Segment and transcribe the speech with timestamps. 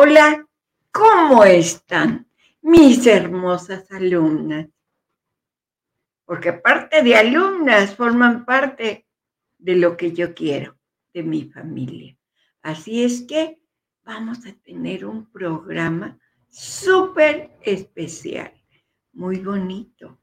[0.00, 0.47] Hola,
[0.98, 2.28] ¿cómo están
[2.60, 4.66] mis hermosas alumnas?
[6.24, 9.06] Porque parte de alumnas forman parte
[9.58, 10.76] de lo que yo quiero,
[11.14, 12.16] de mi familia.
[12.62, 13.60] Así es que
[14.02, 18.52] vamos a tener un programa súper especial,
[19.12, 20.18] muy bonito.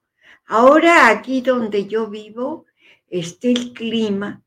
[0.48, 2.66] Ahora aquí donde yo vivo
[3.08, 4.44] está el clima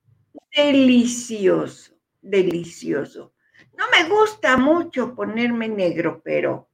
[0.54, 3.32] delicioso, delicioso.
[3.78, 6.68] No me gusta mucho ponerme negro, pero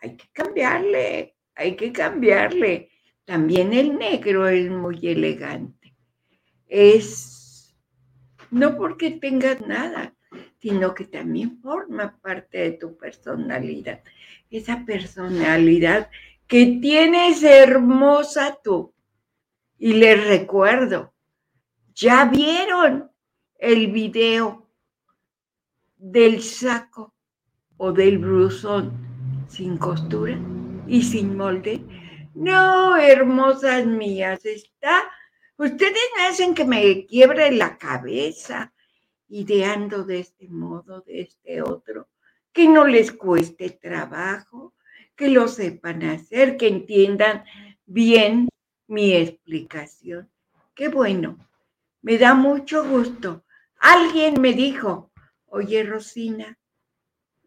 [0.00, 2.90] hay que cambiarle, hay que cambiarle.
[3.24, 5.94] También el negro es muy elegante.
[6.66, 7.76] Es
[8.50, 10.16] no porque tengas nada,
[10.58, 14.02] sino que también forma parte de tu personalidad.
[14.50, 16.10] Esa personalidad
[16.48, 18.92] que tienes hermosa tú.
[19.78, 21.14] Y les recuerdo,
[21.94, 23.12] ya vieron
[23.58, 24.61] el video
[26.02, 27.14] del saco
[27.76, 30.36] o del blusón sin costura
[30.88, 31.80] y sin molde.
[32.34, 35.04] No, hermosas mías, está.
[35.56, 38.72] Ustedes me hacen que me quiebre la cabeza
[39.28, 42.08] ideando de este modo, de este otro,
[42.52, 44.74] que no les cueste trabajo,
[45.14, 47.44] que lo sepan hacer, que entiendan
[47.86, 48.48] bien
[48.88, 50.28] mi explicación.
[50.74, 51.38] Qué bueno,
[52.00, 53.44] me da mucho gusto.
[53.78, 55.11] Alguien me dijo,
[55.54, 56.58] Oye, Rosina,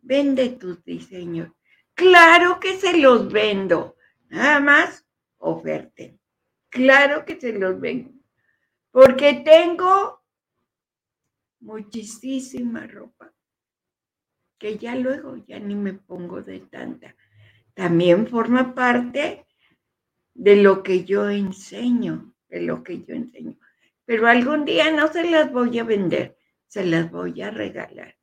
[0.03, 1.52] vende tus diseños.
[1.95, 3.95] Claro que se los vendo.
[4.30, 5.07] Nada más
[5.40, 6.19] oferten.
[6.69, 8.12] Claro que se los vendo.
[8.91, 10.24] Porque tengo
[11.62, 13.34] muchísima ropa
[14.59, 17.16] que ya luego ya ni me pongo de tanta.
[17.74, 19.47] También forma parte
[20.35, 23.57] de lo que yo enseño, de lo que yo enseño.
[24.06, 26.34] Pero algún día no se las voy a vender
[26.75, 28.18] se las voy a regalar.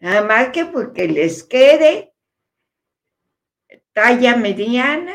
[0.00, 2.12] Nada más que porque les quede
[3.92, 5.14] talla mediana,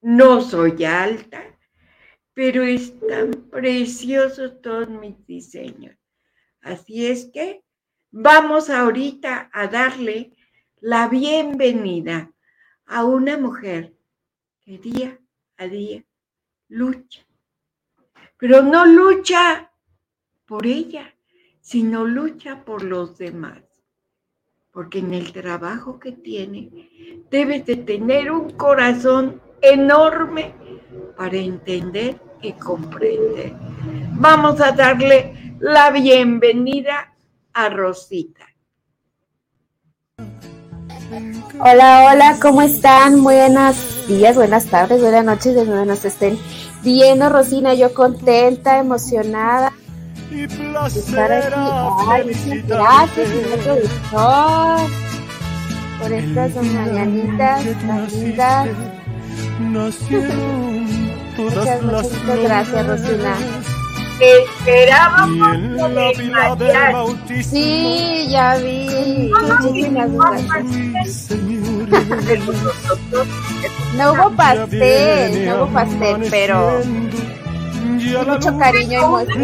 [0.00, 1.44] no soy alta,
[2.32, 5.94] pero están preciosos todos mis diseños.
[6.62, 7.62] Así es que
[8.10, 10.32] vamos ahorita a darle
[10.80, 12.32] la bienvenida
[12.86, 13.94] a una mujer
[14.62, 15.20] que día
[15.58, 16.02] a día
[16.68, 17.26] lucha,
[18.38, 19.70] pero no lucha
[20.46, 21.12] por ella,
[21.66, 23.58] sino lucha por los demás.
[24.70, 30.54] Porque en el trabajo que tiene, debes de tener un corazón enorme
[31.16, 33.52] para entender y comprender.
[34.12, 37.16] Vamos a darle la bienvenida
[37.52, 38.46] a Rosita.
[41.58, 43.24] Hola, hola, ¿cómo están?
[43.24, 46.38] Buenos días, buenas tardes, buenas noches, de nuevo nos estén
[46.84, 49.72] viendo, Rosina, yo contenta, emocionada
[50.30, 51.52] y placer
[52.08, 54.90] Ay, gracias, señor productor,
[56.00, 58.68] por estas mañanitas tan lindas.
[61.36, 63.34] Muchas, muchas gracias, Rosina.
[64.18, 65.48] Esperábamos
[67.26, 69.30] que Sí, ya vi.
[69.62, 71.28] Muchísimas gracias.
[73.96, 76.80] No hubo pastel, no hubo pastel, pero
[77.76, 79.38] mucho cariño y mucho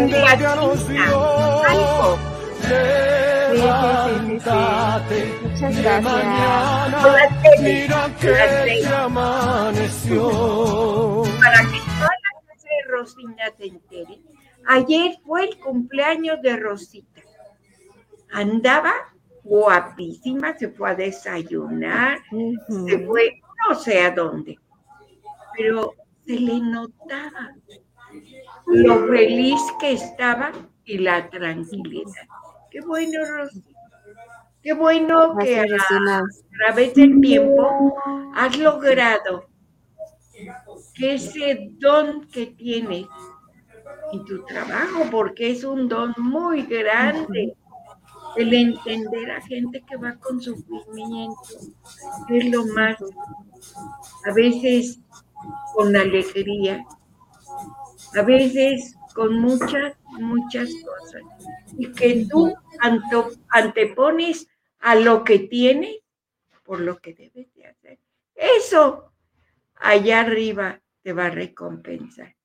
[2.63, 4.39] Sí, sí,
[5.09, 6.01] sí, Muchas gracias.
[7.61, 10.21] Mira que amaneció.
[11.41, 14.21] Para que toda la clase de Rosina se entere,
[14.67, 17.21] ayer fue el cumpleaños de Rosita.
[18.31, 18.93] Andaba
[19.43, 22.19] guapísima, se fue a desayunar,
[22.87, 24.57] se fue no sé a dónde,
[25.55, 25.93] pero
[26.25, 27.53] se le notaba
[28.73, 30.51] lo feliz que estaba
[30.85, 32.27] y la tranquilidad.
[32.69, 33.63] Qué bueno, Rosy.
[34.61, 35.65] Qué bueno que a,
[36.57, 37.95] través del tiempo
[38.33, 39.45] has logrado
[40.95, 43.05] que ese don que tienes
[44.13, 47.53] en tu trabajo, porque es un don muy grande,
[48.37, 51.41] el entender a gente que va con sufrimiento,
[52.29, 52.95] es lo más,
[54.25, 54.99] a veces
[55.73, 56.85] con alegría,
[58.15, 61.21] a veces con muchas, muchas cosas.
[61.77, 62.53] Y que tú
[63.49, 64.47] antepones
[64.79, 65.97] a lo que tienes
[66.63, 67.99] por lo que debes de hacer.
[68.35, 69.11] Eso
[69.75, 72.35] allá arriba te va a recompensar.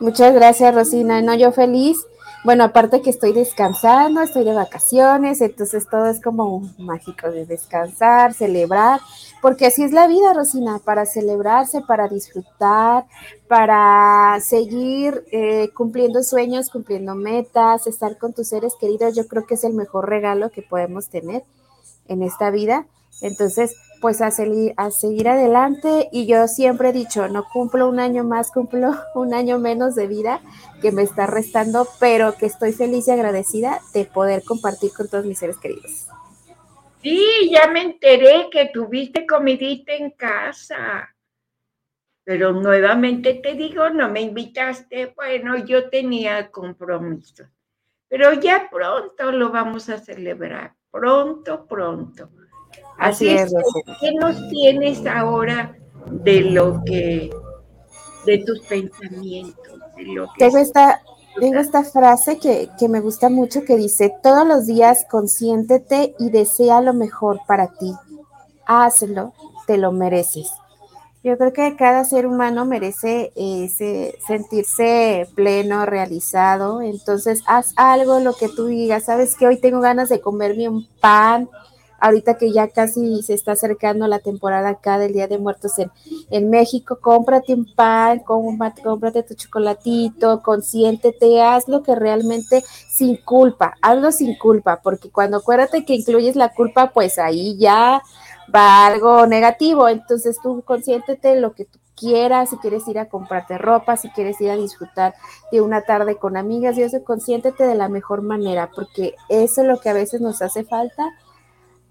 [0.00, 1.22] Muchas gracias, Rosina.
[1.22, 2.06] No, yo feliz.
[2.44, 8.32] Bueno, aparte que estoy descansando, estoy de vacaciones, entonces todo es como mágico de descansar,
[8.32, 9.00] celebrar,
[9.42, 13.06] porque así es la vida, Rosina, para celebrarse, para disfrutar,
[13.48, 19.54] para seguir eh, cumpliendo sueños, cumpliendo metas, estar con tus seres queridos, yo creo que
[19.54, 21.42] es el mejor regalo que podemos tener
[22.06, 22.86] en esta vida.
[23.20, 26.08] Entonces, pues a, seguir, a seguir adelante.
[26.12, 30.06] Y yo siempre he dicho, no cumplo un año más, cumplo un año menos de
[30.06, 30.40] vida
[30.80, 35.24] que me está restando, pero que estoy feliz y agradecida de poder compartir con todos
[35.24, 36.08] mis seres queridos.
[37.02, 41.14] Sí, ya me enteré que tuviste comidita en casa,
[42.24, 47.44] pero nuevamente te digo, no me invitaste, bueno, yo tenía compromiso,
[48.08, 52.28] pero ya pronto lo vamos a celebrar, pronto, pronto.
[52.98, 53.54] Así, es.
[54.00, 55.76] ¿Qué nos tienes ahora
[56.10, 57.30] de lo que,
[58.26, 59.78] de tus pensamientos?
[60.36, 61.00] tengo, esta,
[61.40, 66.30] tengo esta frase que, que me gusta mucho que dice, todos los días consiéntete y
[66.30, 67.92] desea lo mejor para ti.
[68.66, 69.32] Hazlo,
[69.66, 70.50] te lo mereces.
[71.24, 76.80] Yo creo que cada ser humano merece ese, sentirse pleno, realizado.
[76.80, 79.04] Entonces, haz algo, lo que tú digas.
[79.04, 81.50] Sabes que hoy tengo ganas de comerme un pan,
[81.98, 85.72] ahorita que ya casi se está acercando la temporada acá del Día de Muertos
[86.30, 93.74] en, México, cómprate un pan, cómprate tu chocolatito, consiéntete, haz lo que realmente sin culpa,
[93.82, 98.02] hazlo sin culpa, porque cuando acuérdate que incluyes la culpa, pues ahí ya
[98.54, 103.58] va algo negativo, entonces tú consiéntete lo que tú quieras, si quieres ir a comprarte
[103.58, 105.14] ropa, si quieres ir a disfrutar
[105.50, 109.66] de una tarde con amigas, y eso consiéntete de la mejor manera, porque eso es
[109.68, 111.12] lo que a veces nos hace falta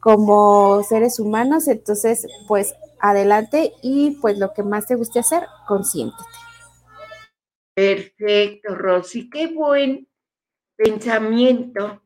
[0.08, 6.24] como seres humanos, entonces pues adelante y pues lo que más te guste hacer, consiéntete.
[7.74, 10.08] Perfecto, Rosy, qué buen
[10.78, 12.02] pensamiento,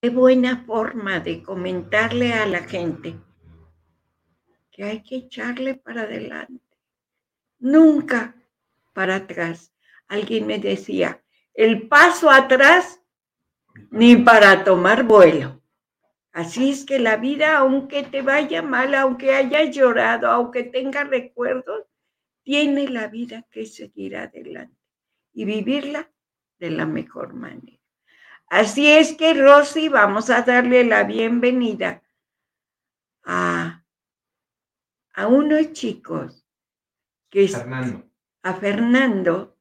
[0.00, 3.14] qué buena forma de comentarle a la gente
[4.70, 6.64] que hay que echarle para adelante,
[7.58, 8.36] nunca
[8.94, 9.70] para atrás.
[10.08, 11.22] Alguien me decía,
[11.52, 13.02] el paso atrás
[13.90, 15.60] ni para tomar vuelo.
[16.34, 21.84] Así es que la vida, aunque te vaya mal, aunque hayas llorado, aunque tengas recuerdos,
[22.42, 24.76] tiene la vida que seguir adelante
[25.32, 26.10] y vivirla
[26.58, 27.78] de la mejor manera.
[28.48, 32.02] Así es que, Rosy, vamos a darle la bienvenida
[33.22, 33.84] a,
[35.12, 36.44] a unos chicos
[37.30, 38.10] que Fernando.
[38.42, 39.56] a Fernando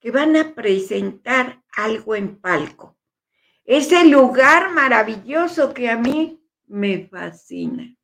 [0.00, 2.93] que van a presentar algo en palco
[3.64, 7.94] ese lugar maravilloso que a mí me fascina.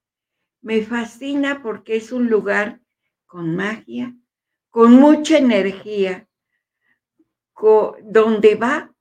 [0.63, 2.81] Me fascina porque es un lugar
[3.27, 4.15] con magia,
[4.71, 6.29] con mucha energía,
[8.03, 8.95] donde va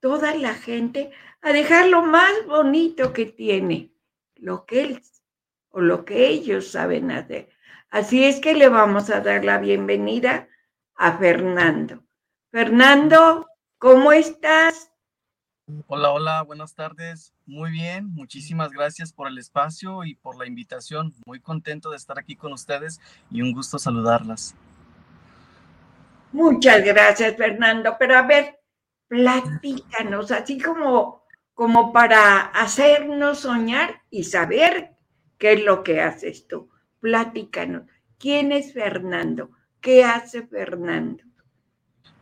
[0.00, 1.10] toda la gente
[1.42, 3.92] a dejar lo más bonito que tiene,
[4.34, 5.02] lo que él
[5.68, 7.50] o lo que ellos saben hacer.
[7.90, 10.48] Así es que le vamos a dar la bienvenida
[10.94, 12.04] a Fernando.
[12.50, 13.46] Fernando,
[13.78, 14.90] ¿cómo estás?
[15.88, 17.34] Hola, hola, buenas tardes.
[17.44, 21.12] Muy bien, muchísimas gracias por el espacio y por la invitación.
[21.26, 23.00] Muy contento de estar aquí con ustedes
[23.32, 24.54] y un gusto saludarlas.
[26.30, 27.96] Muchas gracias, Fernando.
[27.98, 28.60] Pero a ver,
[29.08, 34.94] platícanos, así como, como para hacernos soñar y saber
[35.36, 36.70] qué es lo que haces tú.
[37.00, 37.82] Platícanos.
[38.18, 39.50] ¿Quién es Fernando?
[39.80, 41.24] ¿Qué hace Fernando?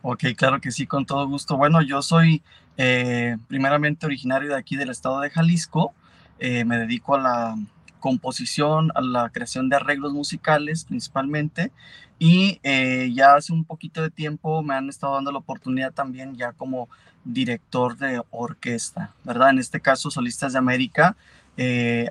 [0.07, 1.57] Ok, claro que sí, con todo gusto.
[1.57, 2.43] Bueno, yo soy
[2.77, 5.95] eh, primeramente originario de aquí del estado de Jalisco.
[6.37, 7.55] Eh, me dedico a la
[7.99, 11.71] composición, a la creación de arreglos musicales principalmente.
[12.19, 16.35] Y eh, ya hace un poquito de tiempo me han estado dando la oportunidad también
[16.35, 16.87] ya como
[17.23, 19.49] director de orquesta, ¿verdad?
[19.49, 21.17] En este caso, Solistas de América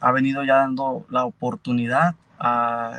[0.01, 2.99] ha venido ya dando la oportunidad a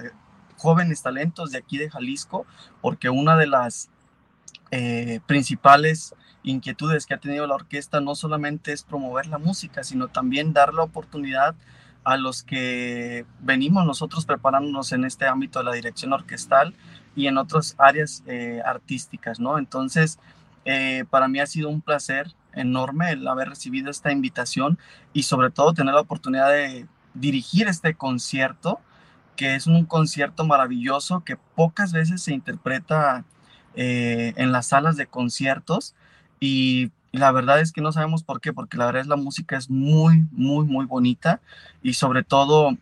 [0.55, 2.45] jóvenes talentos de aquí de Jalisco,
[2.79, 3.89] porque una de las
[5.25, 10.53] principales inquietudes que ha tenido la orquesta no solamente es promover la música, sino también
[10.53, 11.55] dar la oportunidad
[12.03, 16.75] a los que venimos nosotros preparándonos en este ámbito de la dirección orquestal
[17.15, 19.57] y en otras áreas eh, artísticas, ¿no?
[19.57, 20.19] Entonces,
[20.65, 24.77] eh, para mí ha sido un placer enorme el haber recibido esta invitación
[25.13, 28.79] y sobre todo tener la oportunidad de dirigir este concierto,
[29.35, 33.25] que es un concierto maravilloso que pocas veces se interpreta
[33.75, 35.95] eh, en las salas de conciertos
[36.39, 39.57] y, la verdad es que no sabemos por qué, porque la verdad es la música
[39.57, 41.39] es muy, muy, muy bonita
[41.81, 42.77] y sobre todo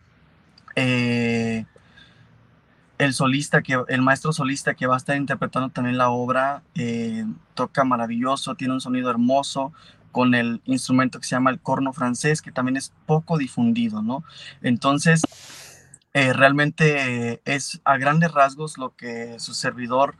[0.74, 1.64] eh,
[2.98, 7.24] el solista, que, el maestro solista que va a estar interpretando también la obra, eh,
[7.54, 9.72] toca maravilloso, tiene un sonido hermoso
[10.12, 14.24] con el instrumento que se llama el corno francés, que también es poco difundido, ¿no?
[14.62, 15.22] Entonces,
[16.12, 20.16] eh, realmente es a grandes rasgos lo que su servidor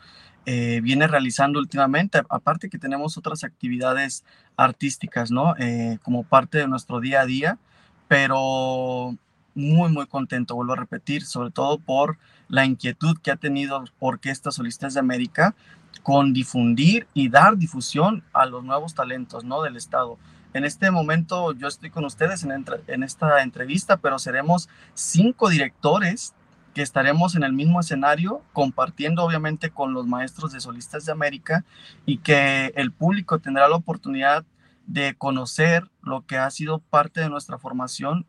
[0.46, 4.24] eh, viene realizando últimamente, aparte que tenemos otras actividades
[4.56, 5.54] artísticas, ¿no?
[6.02, 7.58] como parte de nuestro día a día,
[8.08, 9.16] pero
[9.54, 14.50] muy, muy contento, vuelvo a repetir, sobre todo por la inquietud que ha tenido Orquesta
[14.50, 15.54] Solistas de América
[16.02, 19.62] con difundir y dar difusión a los nuevos talentos ¿no?
[19.62, 20.18] del Estado.
[20.52, 26.34] En este momento yo estoy con ustedes en, en esta entrevista, pero seremos cinco directores
[26.74, 31.64] que estaremos en el mismo escenario compartiendo obviamente con los maestros de Solistas de América
[32.04, 34.44] y que el público tendrá la oportunidad
[34.86, 38.26] de conocer lo que ha sido parte de nuestra formación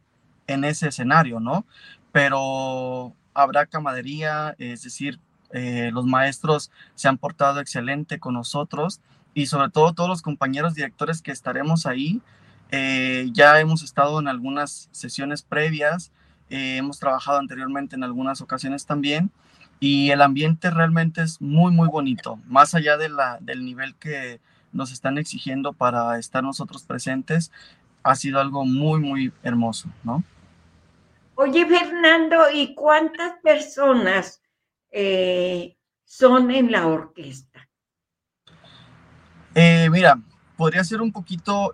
[0.48, 1.66] en ese escenario, ¿no?
[2.12, 5.20] Pero habrá camadería, es decir,
[5.52, 9.02] eh, los maestros se han portado excelente con nosotros
[9.34, 12.22] y sobre todo todos los compañeros directores que estaremos ahí.
[12.72, 16.12] Eh, ya hemos estado en algunas sesiones previas,
[16.50, 19.32] eh, hemos trabajado anteriormente en algunas ocasiones también
[19.80, 24.40] y el ambiente realmente es muy, muy bonito, más allá de la, del nivel que
[24.72, 27.52] nos están exigiendo para estar nosotros presentes,
[28.04, 30.24] ha sido algo muy, muy hermoso, ¿no?
[31.36, 34.42] Oye, Fernando, ¿y cuántas personas
[34.92, 35.76] eh,
[36.06, 37.68] son en la orquesta?
[39.54, 40.20] Eh, mira,
[40.56, 41.74] podría ser un poquito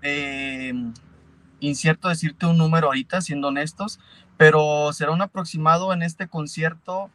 [1.61, 3.99] incierto decirte un número ahorita, siendo honestos,
[4.35, 7.09] pero será un aproximado en este concierto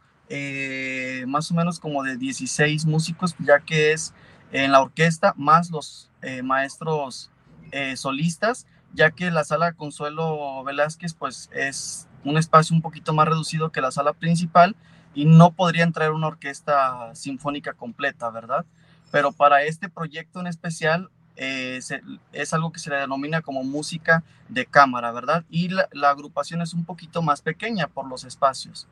[1.27, 4.13] más o menos como de 16 músicos, ya que es
[4.51, 6.09] en la orquesta más los
[6.43, 7.29] maestros
[7.95, 13.71] solistas, ya que la sala Consuelo Velázquez pues es un espacio un poquito más reducido
[13.71, 14.75] que la sala principal
[15.13, 18.65] y no podría entrar una orquesta sinfónica completa, ¿verdad?
[19.11, 21.79] Pero para este proyecto en especial eh,
[22.33, 25.45] es algo que se le denomina como música de cámara, ¿verdad?
[25.49, 28.87] Y la, agrupación es un poquito más pequeña por los espacios.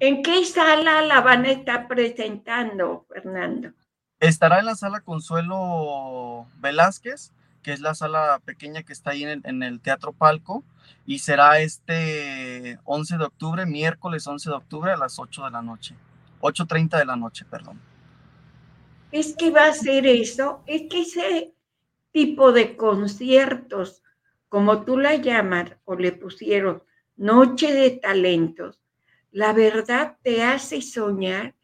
[0.00, 3.72] ¿En qué sala la van a estar presentando, Fernando?
[4.20, 9.62] Estará en la sala Consuelo Velázquez, que es la sala pequeña que está ahí en
[9.62, 10.64] el Teatro Palco
[11.04, 15.62] y será este 11 de octubre, miércoles 11 de octubre a las 8 de la
[15.62, 15.94] noche,
[16.40, 17.80] 8.30 de la noche, perdón.
[19.10, 21.54] Es que va a ser eso, es que ese
[22.12, 24.02] tipo de conciertos,
[24.48, 26.82] como tú la llamas o le pusieron
[27.16, 28.80] Noche de Talentos,
[29.32, 31.54] la verdad te hace soñar,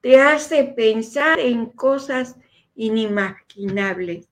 [0.00, 2.36] te hace pensar en cosas
[2.74, 4.28] inimaginables.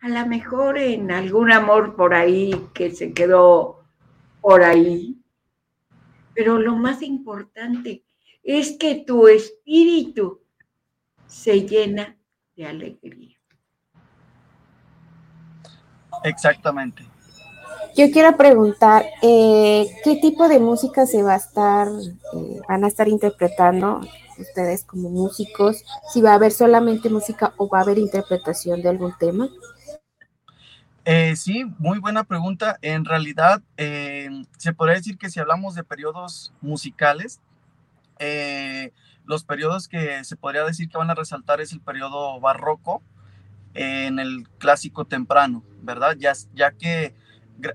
[0.00, 3.84] A lo mejor en algún amor por ahí que se quedó
[4.40, 5.16] por ahí.
[6.34, 8.04] Pero lo más importante
[8.42, 10.45] es que tu espíritu
[11.26, 12.16] se llena
[12.56, 13.36] de alegría.
[16.24, 17.04] Exactamente.
[17.96, 22.88] Yo quiero preguntar, eh, ¿qué tipo de música se va a estar, eh, van a
[22.88, 24.00] estar interpretando
[24.38, 25.82] ustedes como músicos?
[26.12, 29.48] Si va a haber solamente música o va a haber interpretación de algún tema.
[31.08, 32.78] Eh, sí, muy buena pregunta.
[32.82, 34.28] En realidad, eh,
[34.58, 37.40] se podría decir que si hablamos de periodos musicales,
[38.18, 38.92] eh,
[39.26, 43.02] los periodos que se podría decir que van a resaltar es el periodo barroco
[43.74, 46.16] en el clásico temprano, ¿verdad?
[46.18, 47.14] Ya, ya que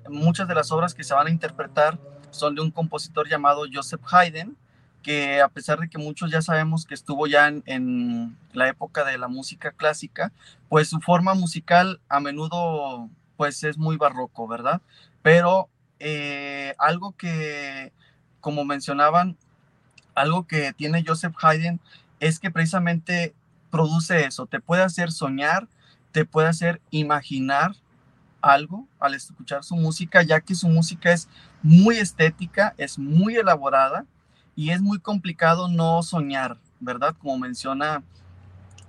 [0.10, 2.00] muchas de las obras que se van a interpretar
[2.32, 4.58] son de un compositor llamado Joseph Haydn,
[5.04, 9.04] que a pesar de que muchos ya sabemos que estuvo ya en, en, la época
[9.04, 10.32] de la música clásica,
[10.70, 14.82] pues su forma musical a menudo pues es muy barroco, ¿verdad?
[15.24, 15.70] Pero
[16.04, 17.94] eh, algo que,
[18.40, 19.38] como mencionaban,
[20.16, 21.80] algo que tiene Joseph Haydn
[22.20, 23.34] es que precisamente
[23.70, 25.68] produce eso, te puede hacer soñar,
[26.12, 27.76] te puede hacer imaginar
[28.42, 31.30] algo al escuchar su música, ya que su música es
[31.62, 34.06] muy estética, es muy elaborada
[34.56, 37.16] y es muy complicado no soñar, ¿verdad?
[37.20, 38.04] Como menciona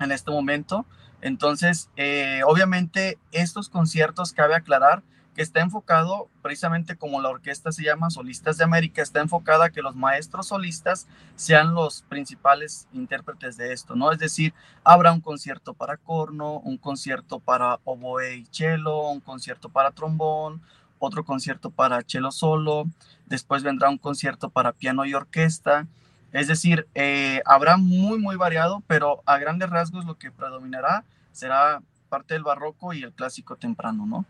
[0.00, 0.85] en este momento.
[1.21, 5.02] Entonces, eh, obviamente, estos conciertos, cabe aclarar
[5.35, 9.71] que está enfocado, precisamente como la orquesta se llama Solistas de América, está enfocada a
[9.71, 14.12] que los maestros solistas sean los principales intérpretes de esto, ¿no?
[14.12, 14.53] Es decir,
[14.85, 20.61] habrá un concierto para corno, un concierto para oboe y cello, un concierto para trombón,
[20.99, 22.85] otro concierto para cello solo,
[23.27, 25.87] después vendrá un concierto para piano y orquesta,
[26.33, 31.83] es decir, eh, habrá muy, muy variado, pero a grandes rasgos lo que predominará será
[32.09, 34.25] parte del barroco y el clásico temprano, ¿no?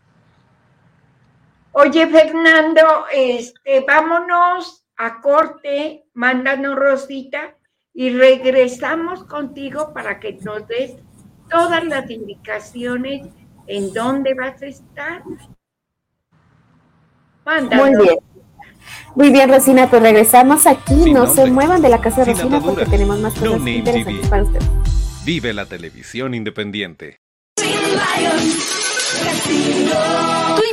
[1.73, 7.55] Oye, Fernando, este, vámonos a corte, mándanos Rosita
[7.93, 10.95] y regresamos contigo para que nos des
[11.49, 13.27] todas las indicaciones
[13.65, 15.23] en dónde vas a estar.
[17.43, 17.89] Mándanos.
[17.89, 18.17] Muy bien.
[19.15, 21.11] Muy bien, Rosina, pues regresamos aquí.
[21.11, 24.69] no se muevan de la casa de Rosina porque tenemos más cosas interesantes para ustedes.
[25.25, 27.17] Vive la televisión independiente.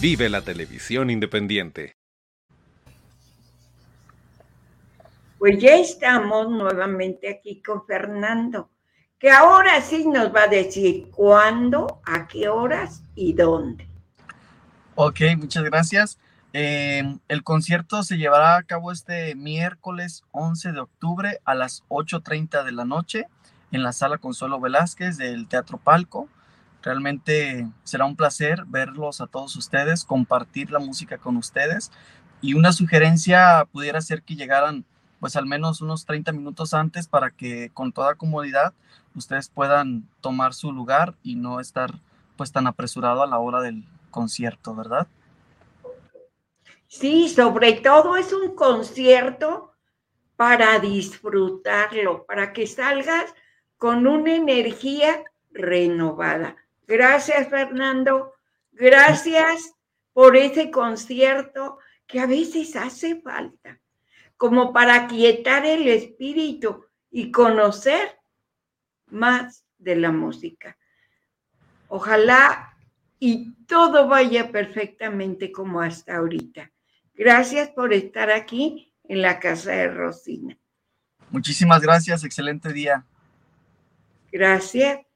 [0.00, 1.96] Vive la televisión independiente.
[5.40, 8.70] Pues ya estamos nuevamente aquí con Fernando,
[9.18, 13.88] que ahora sí nos va a decir cuándo, a qué horas y dónde.
[14.94, 16.18] Ok, muchas gracias.
[16.52, 22.64] Eh, el concierto se llevará a cabo este miércoles 11 de octubre a las 8.30
[22.64, 23.26] de la noche
[23.72, 26.28] en la sala Consuelo Velázquez del Teatro Palco.
[26.82, 31.90] Realmente será un placer verlos a todos ustedes, compartir la música con ustedes.
[32.40, 34.84] Y una sugerencia pudiera ser que llegaran
[35.20, 38.72] pues al menos unos 30 minutos antes para que con toda comodidad
[39.14, 41.92] ustedes puedan tomar su lugar y no estar
[42.36, 45.08] pues tan apresurado a la hora del concierto, ¿verdad?
[46.86, 49.72] Sí, sobre todo es un concierto
[50.36, 53.34] para disfrutarlo, para que salgas
[53.76, 56.56] con una energía renovada.
[56.88, 58.32] Gracias, Fernando.
[58.72, 59.74] Gracias
[60.14, 63.78] por ese concierto que a veces hace falta,
[64.38, 68.18] como para quietar el espíritu y conocer
[69.06, 70.78] más de la música.
[71.88, 72.74] Ojalá
[73.18, 76.72] y todo vaya perfectamente como hasta ahorita.
[77.14, 80.58] Gracias por estar aquí en la casa de Rosina.
[81.30, 83.04] Muchísimas gracias, excelente día.
[84.32, 85.07] Gracias.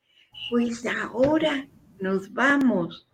[0.50, 1.66] Pues ahora
[1.98, 3.08] nos vamos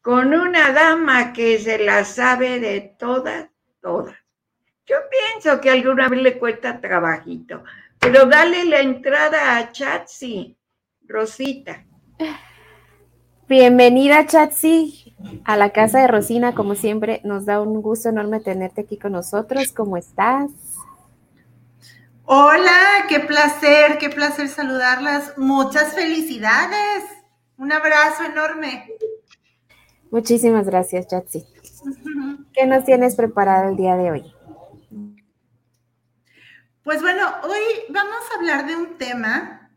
[0.00, 3.48] con una dama que se la sabe de todas,
[3.80, 4.16] todas.
[4.86, 7.62] Yo pienso que alguna vez le cuesta trabajito,
[7.98, 10.56] pero dale la entrada a Chatsi,
[11.06, 11.84] Rosita.
[13.48, 16.54] Bienvenida, Chatsi, a la casa de Rosina.
[16.54, 19.72] Como siempre, nos da un gusto enorme tenerte aquí con nosotros.
[19.72, 20.50] ¿Cómo estás?
[22.32, 25.36] Hola, qué placer, qué placer saludarlas.
[25.36, 27.02] Muchas felicidades.
[27.56, 28.88] Un abrazo enorme.
[30.12, 31.44] Muchísimas gracias, Chatsi.
[32.52, 34.32] ¿Qué nos tienes preparado el día de hoy?
[36.84, 39.72] Pues bueno, hoy vamos a hablar de un tema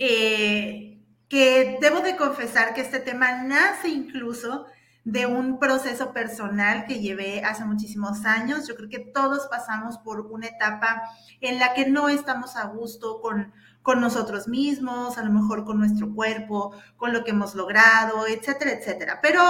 [0.00, 4.66] eh, que debo de confesar que este tema nace incluso
[5.04, 8.68] de un proceso personal que llevé hace muchísimos años.
[8.68, 11.02] Yo creo que todos pasamos por una etapa
[11.40, 15.78] en la que no estamos a gusto con, con nosotros mismos, a lo mejor con
[15.78, 19.20] nuestro cuerpo, con lo que hemos logrado, etcétera, etcétera.
[19.22, 19.42] Pero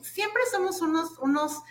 [0.00, 1.62] siempre somos unos, unos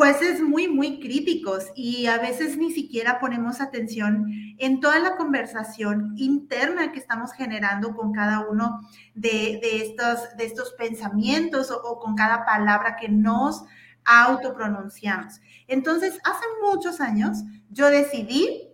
[0.00, 6.14] jueces muy, muy críticos y a veces ni siquiera ponemos atención en toda la conversación
[6.16, 8.80] interna que estamos generando con cada uno
[9.14, 13.62] de, estos, de estos pensamientos o, con cada palabra que nos
[14.06, 15.38] autopronunciamos.
[15.68, 18.70] Entonces, hace muchos años yo decidí,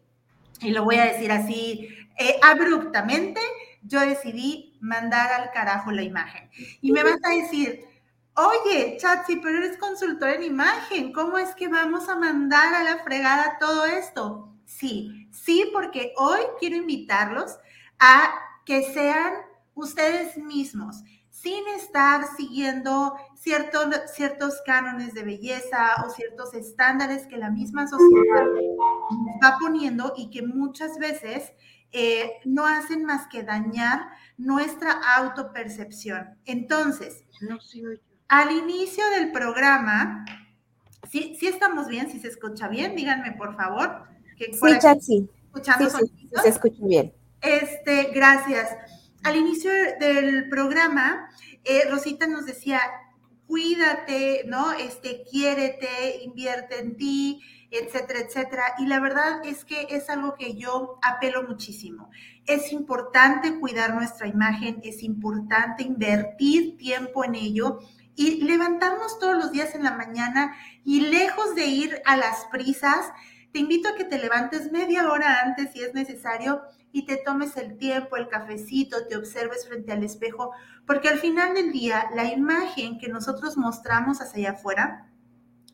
[0.60, 1.88] y lo voy a decir así
[2.20, 3.40] eh, abruptamente,
[3.82, 6.48] yo decidí mandar al carajo la imagen.
[6.80, 7.84] Y me vas a decir,
[8.38, 11.10] Oye, Chatsi, pero eres consultor en imagen.
[11.10, 14.52] ¿Cómo es que vamos a mandar a la fregada todo esto?
[14.66, 17.56] Sí, sí, porque hoy quiero invitarlos
[17.98, 18.34] a
[18.66, 19.32] que sean
[19.74, 27.86] ustedes mismos, sin estar siguiendo ciertos, cánones de belleza o ciertos estándares que la misma
[27.86, 28.44] sociedad
[29.42, 31.54] va poniendo y que muchas veces
[31.92, 36.38] eh, no hacen más que dañar nuestra autopercepción.
[36.44, 37.88] Entonces, no sigo
[38.28, 40.24] al inicio del programa,
[41.10, 42.10] ¿sí, ¿sí estamos bien?
[42.10, 42.96] ¿Sí se escucha bien?
[42.96, 44.04] Díganme, por favor.
[44.36, 45.28] Que sí, chat, sí.
[45.46, 47.12] Escuchando sí, sí, se escucha bien.
[47.40, 48.68] Este, gracias.
[49.22, 51.28] Al inicio del programa,
[51.64, 52.80] eh, Rosita nos decía,
[53.46, 54.72] cuídate, ¿no?
[54.72, 58.64] Este, quiérete, invierte en ti, etcétera, etcétera.
[58.78, 62.10] Y la verdad es que es algo que yo apelo muchísimo.
[62.46, 67.78] Es importante cuidar nuestra imagen, es importante invertir tiempo en ello
[68.16, 73.12] y levantarnos todos los días en la mañana y lejos de ir a las prisas,
[73.52, 77.56] te invito a que te levantes media hora antes si es necesario y te tomes
[77.56, 80.52] el tiempo, el cafecito, te observes frente al espejo,
[80.86, 85.12] porque al final del día la imagen que nosotros mostramos hacia allá afuera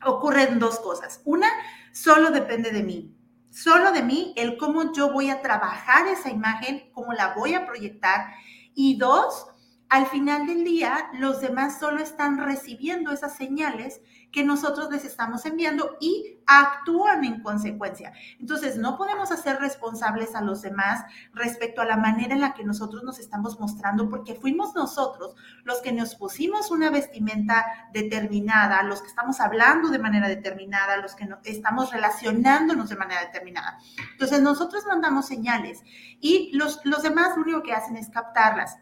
[0.05, 1.21] ocurren dos cosas.
[1.23, 1.47] Una,
[1.93, 3.15] solo depende de mí.
[3.49, 7.65] Solo de mí, el cómo yo voy a trabajar esa imagen, cómo la voy a
[7.65, 8.33] proyectar.
[8.73, 9.45] Y dos,
[9.93, 14.01] al final del día, los demás solo están recibiendo esas señales
[14.31, 18.11] que nosotros les estamos enviando y actúan en consecuencia.
[18.39, 22.63] Entonces, no podemos hacer responsables a los demás respecto a la manera en la que
[22.63, 28.99] nosotros nos estamos mostrando, porque fuimos nosotros los que nos pusimos una vestimenta determinada, los
[28.99, 33.77] que estamos hablando de manera determinada, los que estamos relacionándonos de manera determinada.
[34.13, 35.83] Entonces, nosotros mandamos señales
[36.19, 38.79] y los, los demás lo único que hacen es captarlas.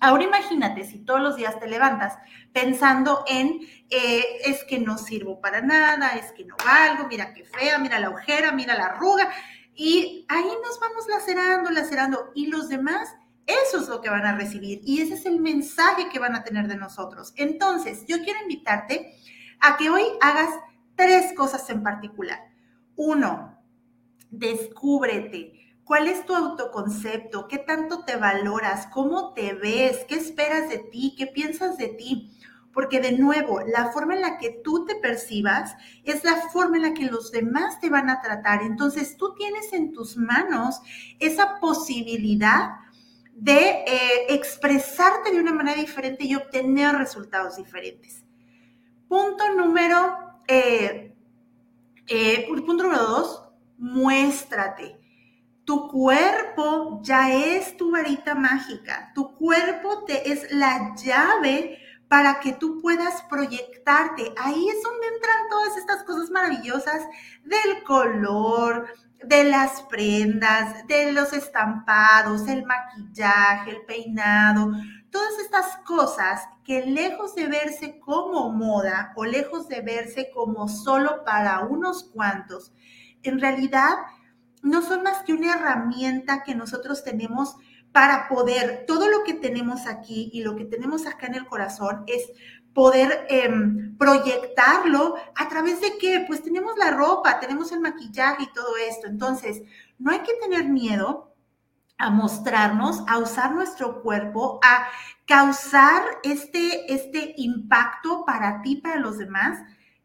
[0.00, 2.18] Ahora imagínate si todos los días te levantas
[2.52, 7.44] pensando en, eh, es que no sirvo para nada, es que no valgo, mira qué
[7.44, 9.30] fea, mira la ojera, mira la arruga,
[9.74, 13.08] y ahí nos vamos lacerando, lacerando, y los demás,
[13.46, 16.44] eso es lo que van a recibir, y ese es el mensaje que van a
[16.44, 17.32] tener de nosotros.
[17.36, 19.14] Entonces, yo quiero invitarte
[19.60, 20.50] a que hoy hagas
[20.94, 22.38] tres cosas en particular.
[22.94, 23.58] Uno,
[24.30, 25.57] descúbrete
[25.88, 27.48] ¿Cuál es tu autoconcepto?
[27.48, 28.88] ¿Qué tanto te valoras?
[28.88, 30.04] ¿Cómo te ves?
[30.06, 31.14] ¿Qué esperas de ti?
[31.16, 32.30] ¿Qué piensas de ti?
[32.74, 36.82] Porque de nuevo, la forma en la que tú te percibas es la forma en
[36.82, 38.64] la que los demás te van a tratar.
[38.64, 40.82] Entonces tú tienes en tus manos
[41.20, 42.80] esa posibilidad
[43.32, 48.26] de eh, expresarte de una manera diferente y obtener resultados diferentes.
[49.08, 51.16] Punto número, eh,
[52.06, 53.42] eh, punto número dos,
[53.78, 54.97] muéstrate.
[55.68, 59.12] Tu cuerpo ya es tu varita mágica.
[59.14, 61.78] Tu cuerpo te es la llave
[62.08, 64.32] para que tú puedas proyectarte.
[64.38, 67.02] Ahí es donde entran todas estas cosas maravillosas
[67.44, 68.88] del color,
[69.22, 74.72] de las prendas, de los estampados, el maquillaje, el peinado,
[75.10, 81.26] todas estas cosas que lejos de verse como moda o lejos de verse como solo
[81.26, 82.72] para unos cuantos,
[83.22, 83.98] en realidad
[84.62, 87.56] no son más que una herramienta que nosotros tenemos
[87.92, 92.04] para poder, todo lo que tenemos aquí y lo que tenemos acá en el corazón
[92.06, 92.28] es
[92.74, 96.24] poder em, proyectarlo a través de qué?
[96.26, 99.06] Pues tenemos la ropa, tenemos el maquillaje y todo esto.
[99.06, 99.62] Entonces,
[99.98, 101.34] no hay que tener miedo
[101.98, 104.86] a mostrarnos, a usar nuestro cuerpo, a
[105.26, 109.58] causar este, este impacto para ti, para los demás,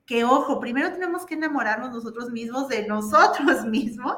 [0.05, 4.17] que ojo, primero tenemos que enamorarnos nosotros mismos de nosotros mismos,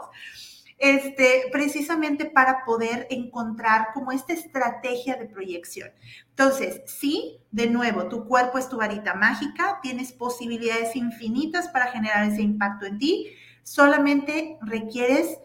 [0.77, 5.89] este, precisamente para poder encontrar como esta estrategia de proyección.
[6.29, 12.25] Entonces, sí, de nuevo, tu cuerpo es tu varita mágica, tienes posibilidades infinitas para generar
[12.25, 13.31] ese impacto en ti,
[13.63, 15.39] solamente requieres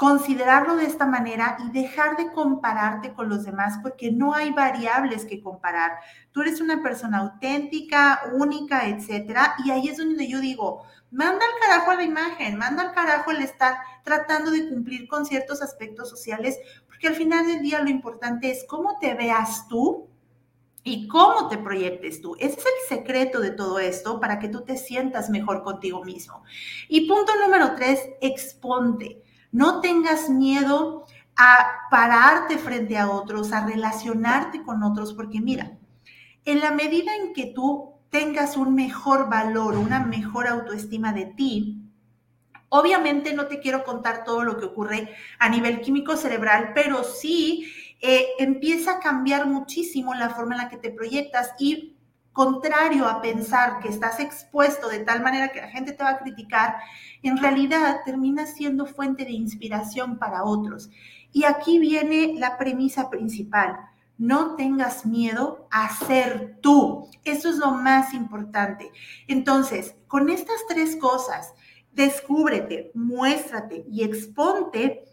[0.00, 5.26] considerarlo de esta manera y dejar de compararte con los demás porque no hay variables
[5.26, 5.92] que comparar.
[6.32, 11.60] Tú eres una persona auténtica, única, etcétera, y ahí es donde yo digo, manda al
[11.60, 16.08] carajo a la imagen, manda al carajo el estar tratando de cumplir con ciertos aspectos
[16.08, 20.08] sociales, porque al final del día lo importante es cómo te veas tú
[20.82, 22.36] y cómo te proyectes tú.
[22.40, 26.42] Ese es el secreto de todo esto para que tú te sientas mejor contigo mismo.
[26.88, 29.24] Y punto número tres, exponte.
[29.52, 35.78] No tengas miedo a pararte frente a otros, a relacionarte con otros, porque mira,
[36.44, 41.80] en la medida en que tú tengas un mejor valor, una mejor autoestima de ti,
[42.68, 47.66] obviamente no te quiero contar todo lo que ocurre a nivel químico cerebral, pero sí
[48.00, 51.96] eh, empieza a cambiar muchísimo la forma en la que te proyectas y
[52.40, 56.18] contrario a pensar que estás expuesto de tal manera que la gente te va a
[56.20, 56.76] criticar,
[57.22, 60.88] en realidad termina siendo fuente de inspiración para otros.
[61.32, 63.76] Y aquí viene la premisa principal.
[64.16, 67.10] No tengas miedo a ser tú.
[67.24, 68.90] Eso es lo más importante.
[69.28, 71.52] Entonces, con estas tres cosas,
[71.92, 75.04] descúbrete, muéstrate y exponte.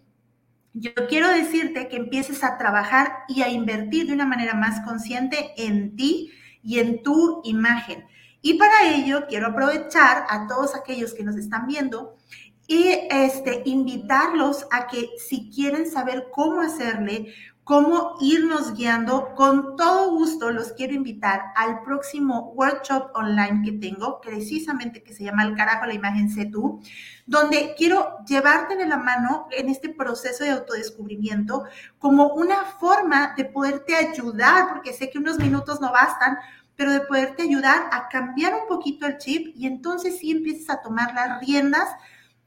[0.71, 5.51] Yo quiero decirte que empieces a trabajar y a invertir de una manera más consciente
[5.57, 6.31] en ti
[6.67, 8.05] y en tu imagen.
[8.41, 12.17] Y para ello quiero aprovechar a todos aquellos que nos están viendo
[12.67, 17.33] y este, invitarlos a que si quieren saber cómo hacerle,
[17.67, 24.21] cómo irnos guiando, con todo gusto los quiero invitar al próximo workshop online que tengo,
[24.21, 26.81] precisamente que se llama El carajo la imagen sé tú,
[27.25, 31.65] donde quiero llevarte de la mano en este proceso de autodescubrimiento
[31.99, 36.37] como una forma de poderte ayudar, porque sé que unos minutos no bastan,
[36.77, 40.81] pero de poderte ayudar a cambiar un poquito el chip y entonces sí empiezas a
[40.81, 41.89] tomar las riendas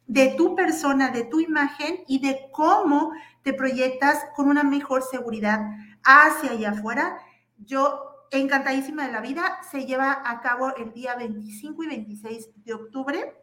[0.06, 3.12] de tu persona, de tu imagen y de cómo
[3.42, 5.60] te proyectas con una mejor seguridad
[6.04, 7.18] hacia allá afuera.
[7.58, 12.74] Yo encantadísima de la vida, se lleva a cabo el día 25 y 26 de
[12.74, 13.34] octubre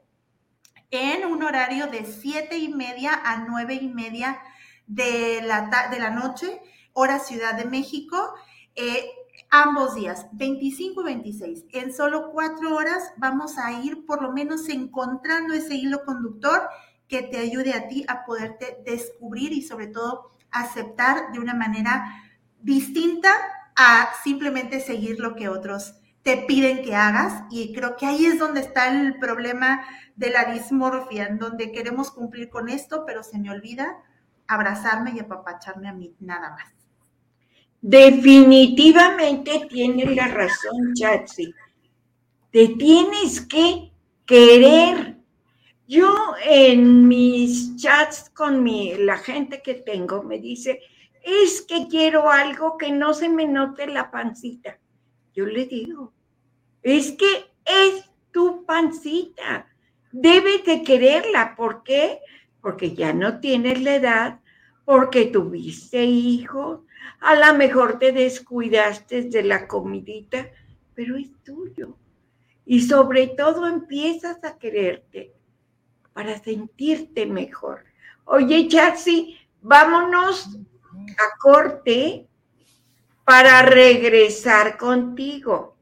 [0.90, 4.40] en un horario de 7 y media a 9 y media
[4.86, 6.62] de la, de la noche,
[6.94, 8.34] hora Ciudad de México.
[8.76, 9.10] Eh,
[9.50, 11.66] ambos días, 25 y 26.
[11.72, 16.62] En solo cuatro horas vamos a ir por lo menos encontrando ese hilo conductor
[17.08, 22.24] que te ayude a ti a poderte descubrir y sobre todo aceptar de una manera
[22.60, 23.30] distinta
[23.76, 27.44] a simplemente seguir lo que otros te piden que hagas.
[27.50, 32.12] Y creo que ahí es donde está el problema de la dismorfia, en donde queremos
[32.12, 33.98] cumplir con esto, pero se me olvida
[34.48, 36.77] abrazarme y apapacharme a mí nada más.
[37.82, 41.54] Definitivamente tienes la razón, Chatsi.
[42.52, 43.92] Te tienes que
[44.26, 45.18] querer.
[45.88, 46.14] Yo
[46.44, 50.82] en mis chats con mi, la gente que tengo me dice,
[51.24, 54.80] es que quiero algo que no se me note la pancita.
[55.34, 56.14] Yo le digo,
[56.82, 59.68] es que es tu pancita.
[60.12, 61.56] Debes de quererla.
[61.56, 62.20] ¿Por qué?
[62.62, 64.40] Porque ya no tienes la edad,
[64.84, 66.82] porque tuviste hijos,
[67.20, 70.50] a lo mejor te descuidaste de la comidita,
[70.94, 71.98] pero es tuyo.
[72.66, 75.34] Y sobre todo empiezas a quererte
[76.14, 77.86] para sentirte mejor.
[78.26, 80.58] Oye, Chaxi, vámonos
[80.94, 82.28] a corte
[83.24, 85.76] para regresar contigo.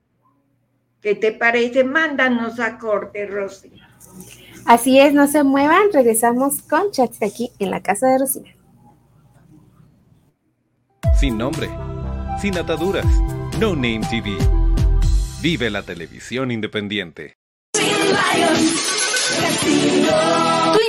[1.01, 1.83] ¿Qué te parece?
[1.83, 3.71] Mándanos a corte, Rosy.
[4.65, 8.54] Así es, no se muevan, regresamos con Chaxi aquí en la casa de Rosina
[11.19, 11.69] sin nombre,
[12.41, 13.05] sin ataduras.
[13.59, 14.37] No Name TV.
[15.41, 17.37] Vive la televisión independiente.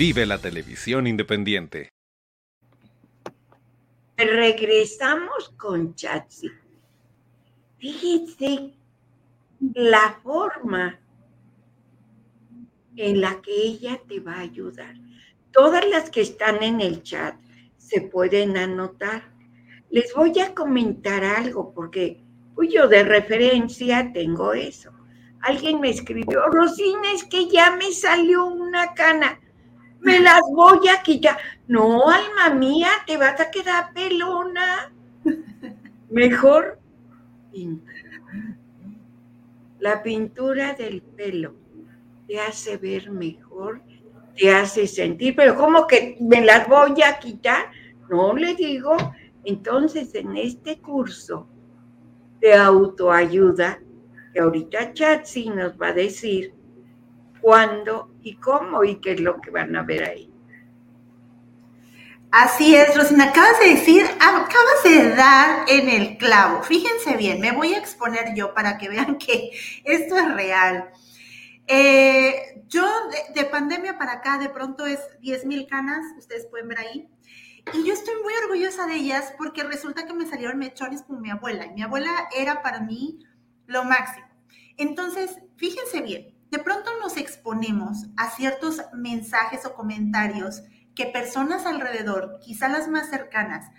[0.00, 1.90] Vive la televisión independiente.
[4.16, 6.50] Regresamos con Chatsi.
[7.76, 8.72] Fíjense
[9.74, 10.98] la forma
[12.96, 14.94] en la que ella te va a ayudar.
[15.50, 17.34] Todas las que están en el chat
[17.76, 19.22] se pueden anotar.
[19.90, 24.92] Les voy a comentar algo porque pues yo de referencia tengo eso.
[25.42, 29.38] Alguien me escribió, Rosina, es que ya me salió una cana
[30.00, 31.38] me las voy a quitar.
[31.66, 34.92] No, alma mía, te vas a quedar pelona.
[36.10, 36.78] Mejor
[39.78, 41.54] La pintura del pelo
[42.26, 43.82] te hace ver mejor,
[44.36, 47.70] te hace sentir, pero ¿cómo que me las voy a quitar?
[48.08, 48.96] No le digo.
[49.44, 51.48] Entonces, en este curso
[52.40, 53.80] de autoayuda,
[54.32, 56.54] que ahorita Chatsi nos va a decir
[57.40, 60.30] cuándo y cómo y qué es lo que van a ver ahí.
[62.30, 66.62] Así es, Rosina, acabas de decir, acabas de dar en el clavo.
[66.62, 69.50] Fíjense bien, me voy a exponer yo para que vean que
[69.84, 70.90] esto es real.
[71.66, 72.86] Eh, yo
[73.34, 77.08] de, pandemia para acá de pronto es 10 mil canas, ustedes pueden ver ahí.
[77.72, 81.30] Y yo estoy muy orgullosa de ellas porque resulta que me salieron mechones con mi
[81.30, 81.66] abuela.
[81.66, 83.24] Y mi abuela era para mí
[83.66, 84.26] lo máximo.
[84.76, 90.62] Entonces, fíjense bien, de pronto nos exponemos a ciertos mensajes o comentarios
[90.94, 93.70] que personas alrededor, quizá las más cercanas,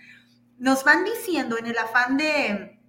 [0.58, 2.80] nos van diciendo en el afán de,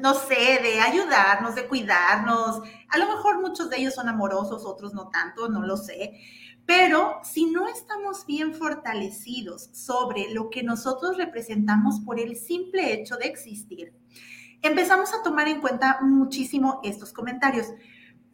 [0.00, 2.62] no sé, de ayudarnos, de cuidarnos.
[2.88, 6.18] A lo mejor muchos de ellos son amorosos, otros no tanto, no lo sé.
[6.66, 13.16] Pero si no estamos bien fortalecidos sobre lo que nosotros representamos por el simple hecho
[13.16, 13.92] de existir,
[14.62, 17.66] empezamos a tomar en cuenta muchísimo estos comentarios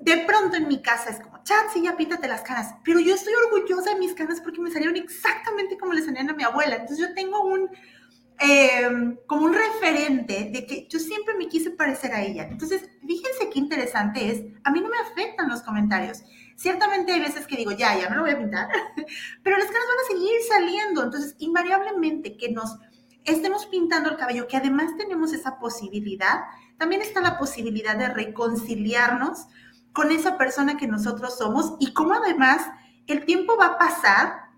[0.00, 3.14] de pronto en mi casa es como, chat, sí, ya píntate las caras, pero yo
[3.14, 6.76] estoy orgullosa de mis caras porque me salieron exactamente como le salían a mi abuela.
[6.76, 7.68] Entonces yo tengo un,
[8.38, 12.44] em, como un referente de que yo siempre me quise parecer a ella.
[12.44, 16.22] Entonces, fíjense qué interesante es, a mí no me afectan los comentarios.
[16.54, 18.68] Ciertamente hay veces que digo, ya, ya me lo voy a pintar,
[19.42, 21.02] pero las caras van a seguir saliendo.
[21.02, 22.78] Entonces, invariablemente que nos
[23.24, 26.44] estemos pintando el cabello, que además tenemos esa posibilidad,
[26.78, 29.48] también está la posibilidad de reconciliarnos
[29.92, 32.62] con esa persona que nosotros somos y cómo además
[33.06, 34.48] el tiempo va a pasar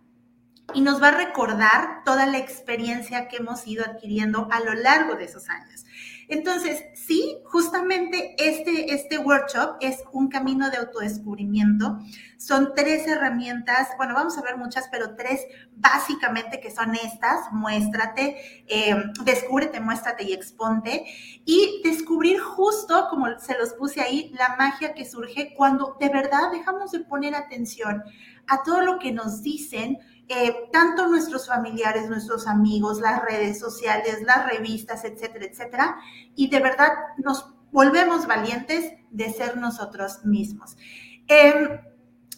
[0.74, 5.16] y nos va a recordar toda la experiencia que hemos ido adquiriendo a lo largo
[5.16, 5.84] de esos años.
[6.30, 11.98] Entonces, sí, justamente este, este workshop es un camino de autodescubrimiento.
[12.36, 15.40] Son tres herramientas, bueno, vamos a ver muchas, pero tres
[15.72, 21.04] básicamente que son estas, muéstrate, eh, descúbrete, muéstrate y exponte.
[21.44, 26.52] Y descubrir justo, como se los puse ahí, la magia que surge cuando de verdad
[26.52, 28.04] dejamos de poner atención
[28.46, 29.98] a todo lo que nos dicen
[30.32, 35.96] eh, tanto nuestros familiares, nuestros amigos, las redes sociales, las revistas, etcétera, etcétera,
[36.36, 40.76] y de verdad nos volvemos valientes de ser nosotros mismos.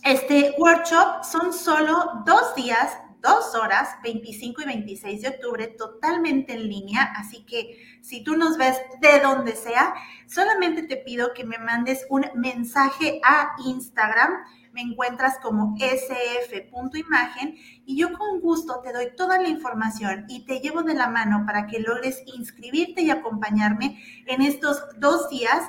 [0.02, 6.68] Este workshop son solo dos días, dos horas, 25 y 26 de octubre, totalmente en
[6.68, 9.92] línea, así que si tú nos ves de donde sea,
[10.26, 14.32] solamente te pido que me mandes un mensaje a Instagram
[14.72, 17.54] me encuentras como sf.imagen
[17.84, 21.44] y yo con gusto te doy toda la información y te llevo de la mano
[21.46, 25.62] para que logres inscribirte y acompañarme en estos dos días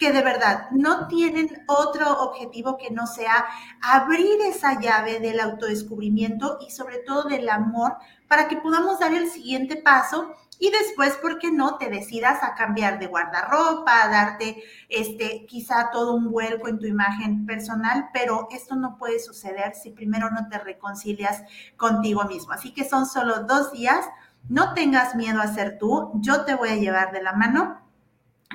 [0.00, 3.46] que de verdad no tienen otro objetivo que no sea
[3.82, 7.96] abrir esa llave del autodescubrimiento y sobre todo del amor
[8.26, 12.54] para que podamos dar el siguiente paso y después, ¿por qué no te decidas a
[12.54, 18.10] cambiar de guardarropa, a darte este, quizá todo un vuelco en tu imagen personal?
[18.12, 21.42] Pero esto no puede suceder si primero no te reconcilias
[21.78, 22.52] contigo mismo.
[22.52, 24.04] Así que son solo dos días.
[24.50, 27.80] No tengas miedo a ser tú, yo te voy a llevar de la mano.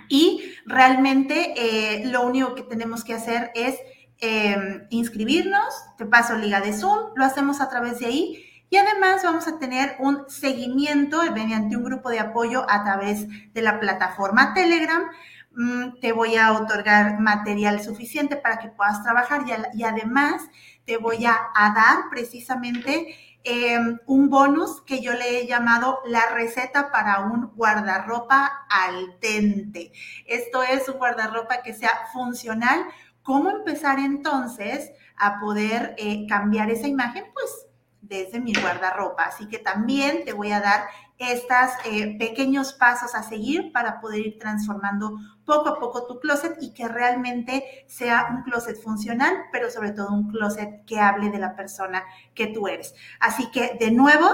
[0.07, 3.79] Y realmente eh, lo único que tenemos que hacer es
[4.19, 9.23] em, inscribirnos, te paso liga de Zoom, lo hacemos a través de ahí y además
[9.23, 14.53] vamos a tener un seguimiento mediante un grupo de apoyo a través de la plataforma
[14.53, 15.03] Telegram.
[15.51, 19.43] Mm, te voy a otorgar material suficiente para que puedas trabajar
[19.73, 20.43] y, además
[20.85, 23.15] te voy a dar precisamente
[23.47, 29.91] Em, un bonus que yo le he llamado la receta para un guardarropa al dente.
[30.25, 32.87] Esto es un guardarropa que sea funcional.
[33.21, 37.25] ¿Cómo empezar entonces a poder eh, cambiar esa imagen?
[37.35, 37.67] Pues
[38.07, 39.23] desde mi guardarropa.
[39.23, 40.87] Así que también te voy a dar
[41.17, 46.57] estos eh, pequeños pasos a seguir para poder ir transformando poco a poco tu closet
[46.59, 51.39] y que realmente sea un closet funcional, pero sobre todo un closet que hable de
[51.39, 52.03] la persona
[52.33, 52.95] que tú eres.
[53.19, 54.27] Así que de nuevo,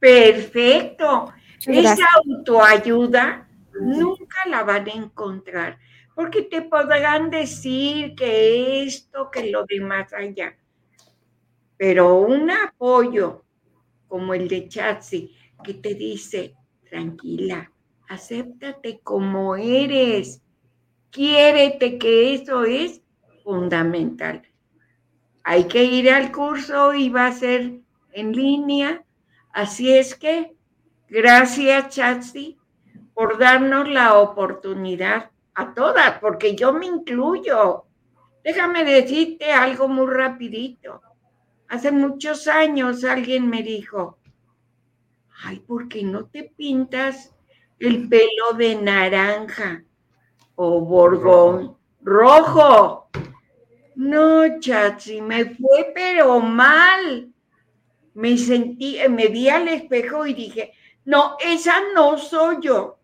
[0.00, 1.32] Perfecto.
[1.64, 3.46] Esa autoayuda
[3.80, 5.78] nunca la van a encontrar,
[6.16, 10.56] porque te podrán decir que esto, que lo de más allá.
[11.76, 13.44] Pero un apoyo
[14.08, 15.32] como el de Chatsi,
[15.62, 16.56] que te dice,
[16.92, 17.72] tranquila,
[18.06, 20.42] acéptate como eres,
[21.10, 23.00] quiérete que eso es
[23.42, 24.42] fundamental.
[25.42, 27.80] Hay que ir al curso y va a ser
[28.12, 29.02] en línea.
[29.54, 30.54] Así es que,
[31.08, 32.58] gracias Chatsi
[33.14, 37.86] por darnos la oportunidad a todas, porque yo me incluyo.
[38.44, 41.00] Déjame decirte algo muy rapidito.
[41.68, 44.18] Hace muchos años alguien me dijo,
[45.44, 47.34] ay, ¿por qué no te pintas
[47.78, 49.84] el pelo de naranja
[50.54, 53.08] o borgón rojo?
[53.96, 57.32] No, Chatsi, me fue pero mal.
[58.14, 60.72] Me sentí, me vi al espejo y dije,
[61.04, 62.98] no, esa no soy yo.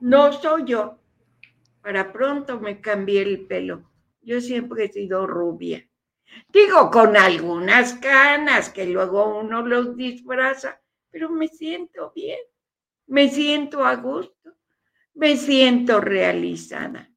[0.00, 0.98] No soy yo.
[1.82, 3.82] Para pronto me cambié el pelo.
[4.22, 5.86] Yo siempre he sido rubia.
[6.48, 10.80] Digo, con algunas canas que luego uno los disfraza,
[11.10, 12.40] pero me siento bien,
[13.06, 14.56] me siento a gusto,
[15.14, 17.10] me siento realizada.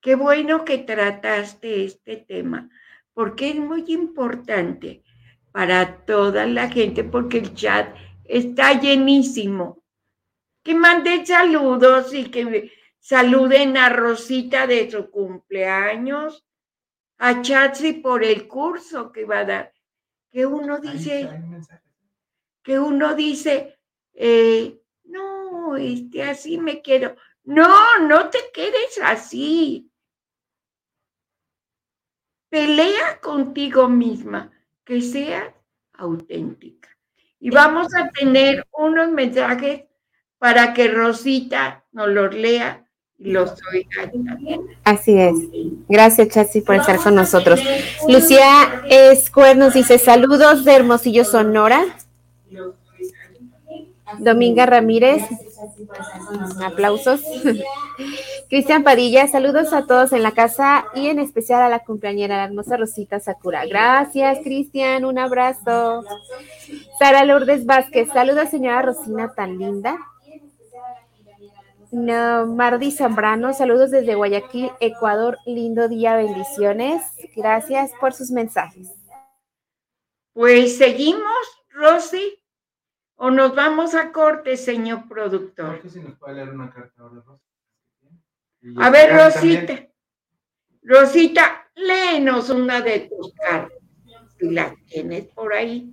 [0.00, 2.70] Qué bueno que trataste este tema,
[3.12, 5.02] porque es muy importante
[5.50, 9.82] para toda la gente, porque el chat está llenísimo.
[10.62, 16.46] Que manden saludos y que saluden a Rosita de su cumpleaños,
[17.18, 19.74] a Chatsi por el curso que va a dar.
[20.30, 21.28] Que uno dice,
[22.68, 23.78] que uno dice,
[24.12, 27.16] eh, no, este, así me quiero.
[27.44, 29.90] No, no te quedes así.
[32.50, 34.52] Pelea contigo misma,
[34.84, 35.50] que seas
[35.94, 36.90] auténtica.
[37.40, 39.84] Y vamos a tener unos mensajes
[40.36, 44.60] para que Rosita nos los lea y los oiga también.
[44.84, 45.36] Así es.
[45.88, 47.62] Gracias, Chassi, por estar con nosotros.
[48.06, 51.86] Lucía Escuer nos dice saludos de Hermosillo, Sonora.
[54.18, 55.22] Dominga Ramírez,
[56.64, 57.22] aplausos.
[58.48, 62.44] Cristian Padilla, saludos a todos en la casa y en especial a la cumpleañera, la
[62.44, 63.66] hermosa Rosita Sakura.
[63.66, 66.04] Gracias, Cristian, un abrazo.
[66.98, 69.98] Sara Lourdes Vázquez, saludos, señora Rosina, tan linda.
[71.90, 75.38] No, Mardi Zambrano, saludos desde Guayaquil, Ecuador.
[75.46, 77.02] Lindo día, bendiciones.
[77.34, 78.88] Gracias por sus mensajes.
[80.34, 81.22] Pues seguimos,
[81.70, 82.37] Rosy.
[83.20, 85.80] ¿O nos vamos a corte, señor productor?
[85.90, 87.24] si nos puede leer una carta ahora,
[88.76, 89.88] A ver, Rosita.
[90.82, 93.76] Rosita, léenos una de tus cartas.
[94.38, 95.92] Si la tienes por ahí.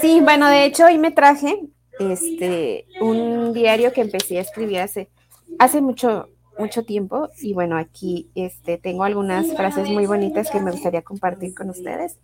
[0.00, 1.60] Sí, bueno, de hecho hoy me traje
[2.00, 5.10] este un diario que empecé a escribir hace,
[5.58, 7.28] hace mucho, mucho tiempo.
[7.42, 12.18] Y bueno, aquí este, tengo algunas frases muy bonitas que me gustaría compartir con ustedes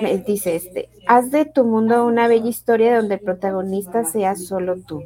[0.00, 4.76] me dice este, haz de tu mundo una bella historia donde el protagonista sea solo
[4.76, 5.02] tú.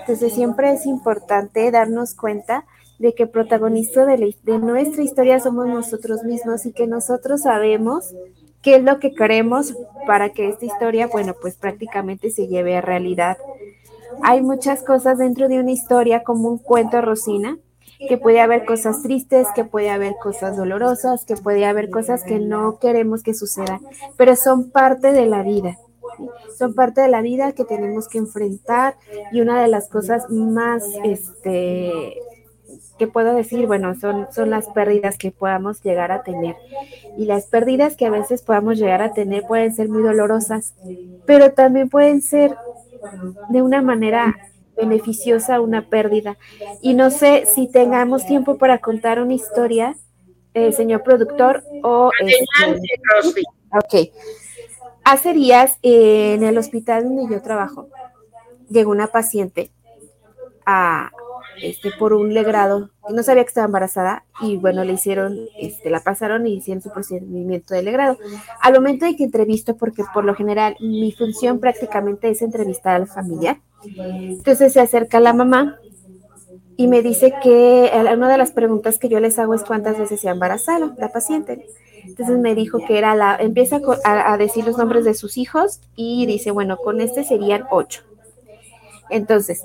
[0.00, 2.64] Entonces siempre es importante darnos cuenta
[2.98, 8.14] de que el protagonista de, de nuestra historia somos nosotros mismos y que nosotros sabemos
[8.62, 9.74] qué es lo que queremos
[10.06, 13.38] para que esta historia, bueno, pues prácticamente se lleve a realidad.
[14.22, 17.58] Hay muchas cosas dentro de una historia como un cuento, Rosina,
[18.08, 22.38] que puede haber cosas tristes, que puede haber cosas dolorosas, que puede haber cosas que
[22.38, 23.80] no queremos que sucedan,
[24.16, 25.78] pero son parte de la vida.
[26.58, 28.96] Son parte de la vida que tenemos que enfrentar
[29.32, 32.18] y una de las cosas más este,
[32.98, 36.56] que puedo decir, bueno, son, son las pérdidas que podamos llegar a tener.
[37.16, 40.74] Y las pérdidas que a veces podamos llegar a tener pueden ser muy dolorosas,
[41.26, 42.56] pero también pueden ser
[43.48, 44.36] de una manera
[44.80, 46.38] beneficiosa una pérdida.
[46.80, 49.96] Y no sé si tengamos tiempo para contar una historia,
[50.54, 52.10] eh, señor productor, o...
[52.20, 54.10] Adelante, este, Ok.
[55.04, 57.88] Hace días en el hospital donde yo trabajo,
[58.68, 59.70] llegó una paciente
[60.66, 61.10] a,
[61.62, 66.00] este, por un legrado, no sabía que estaba embarazada y bueno, le hicieron, este, la
[66.00, 68.18] pasaron y hicieron su procedimiento de legrado.
[68.60, 73.06] Al momento de que entrevisto, porque por lo general mi función prácticamente es entrevistar al
[73.06, 75.78] familiar, entonces se acerca la mamá
[76.76, 80.20] y me dice que una de las preguntas que yo les hago es cuántas veces
[80.20, 81.66] se ha embarazado la paciente.
[82.04, 86.24] Entonces me dijo que era la, empieza a decir los nombres de sus hijos y
[86.24, 88.02] dice, bueno, con este serían ocho.
[89.10, 89.62] Entonces,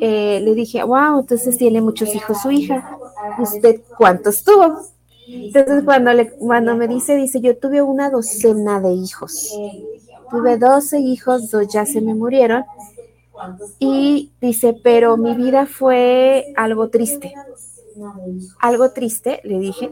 [0.00, 2.98] eh, le dije, wow, entonces tiene muchos hijos su hija.
[3.38, 4.78] ¿Usted cuántos tuvo?
[5.26, 9.54] Entonces, cuando, le, cuando me dice, dice, yo tuve una docena de hijos.
[10.30, 12.64] Tuve 12 hijos, dos ya se me murieron.
[13.78, 17.34] Y dice, pero mi vida fue algo triste.
[18.60, 19.90] Algo triste, le dije.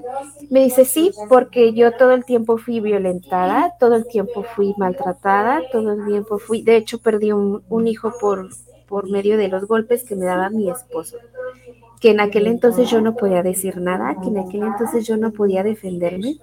[0.50, 5.62] Me dice, sí, porque yo todo el tiempo fui violentada, todo el tiempo fui maltratada,
[5.70, 8.48] todo el tiempo fui, de hecho perdí un, un hijo por,
[8.88, 11.16] por medio de los golpes que me daba mi esposo.
[12.00, 15.32] Que en aquel entonces yo no podía decir nada, que en aquel entonces yo no
[15.32, 16.38] podía defenderme.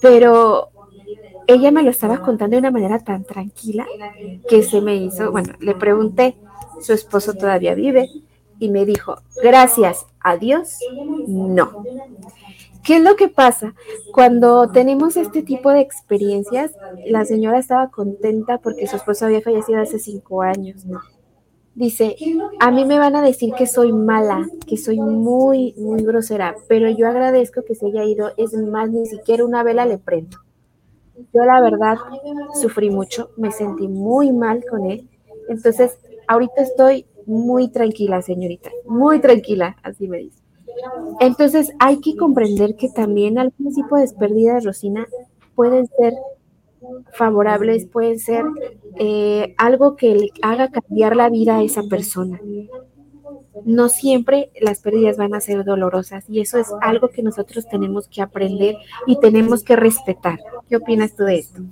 [0.00, 0.68] Pero
[1.46, 3.86] ella me lo estaba contando de una manera tan tranquila
[4.48, 6.36] que se me hizo, bueno, le pregunté,
[6.80, 8.08] su esposo todavía vive
[8.58, 10.78] y me dijo, gracias a Dios,
[11.26, 11.84] no.
[12.82, 13.74] ¿Qué es lo que pasa?
[14.12, 16.72] Cuando tenemos este tipo de experiencias,
[17.06, 20.84] la señora estaba contenta porque su esposo había fallecido hace cinco años.
[21.74, 22.16] Dice,
[22.60, 26.88] a mí me van a decir que soy mala, que soy muy, muy grosera, pero
[26.88, 28.30] yo agradezco que se haya ido.
[28.36, 30.38] Es más, ni siquiera una vela le prendo.
[31.32, 31.96] Yo la verdad
[32.60, 35.08] sufrí mucho, me sentí muy mal con él.
[35.48, 35.98] Entonces,
[36.28, 40.42] ahorita estoy muy tranquila, señorita, muy tranquila, así me dice.
[41.20, 45.06] Entonces, hay que comprender que también algún tipo de pérdidas, Rosina,
[45.54, 46.14] pueden ser
[47.12, 48.44] favorables, pueden ser
[48.98, 52.40] eh, algo que le haga cambiar la vida a esa persona.
[53.64, 58.08] No siempre las pérdidas van a ser dolorosas y eso es algo que nosotros tenemos
[58.08, 58.76] que aprender
[59.06, 60.38] y tenemos que respetar.
[60.68, 61.62] ¿Qué opinas tú de esto?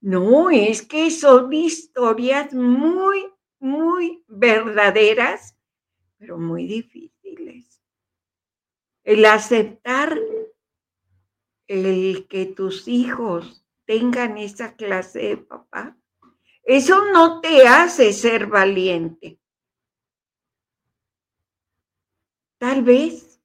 [0.00, 3.26] No, es que son historias muy,
[3.58, 5.56] muy verdaderas,
[6.18, 7.80] pero muy difíciles.
[9.04, 10.18] El aceptar
[11.68, 15.96] el que tus hijos tengan esa clase de papá,
[16.64, 19.38] eso no te hace ser valiente.
[22.58, 23.40] Tal vez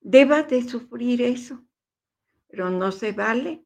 [0.00, 1.62] debas de sufrir eso,
[2.48, 3.64] pero no se vale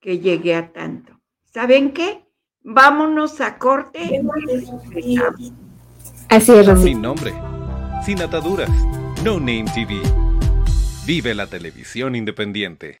[0.00, 1.20] que llegue a tanto.
[1.44, 2.26] ¿Saben qué?
[2.62, 4.20] Vámonos a corte.
[6.28, 7.32] Así es, Sin nombre,
[8.04, 8.70] sin ataduras,
[9.22, 10.00] No Name TV.
[11.06, 13.00] Vive la televisión independiente.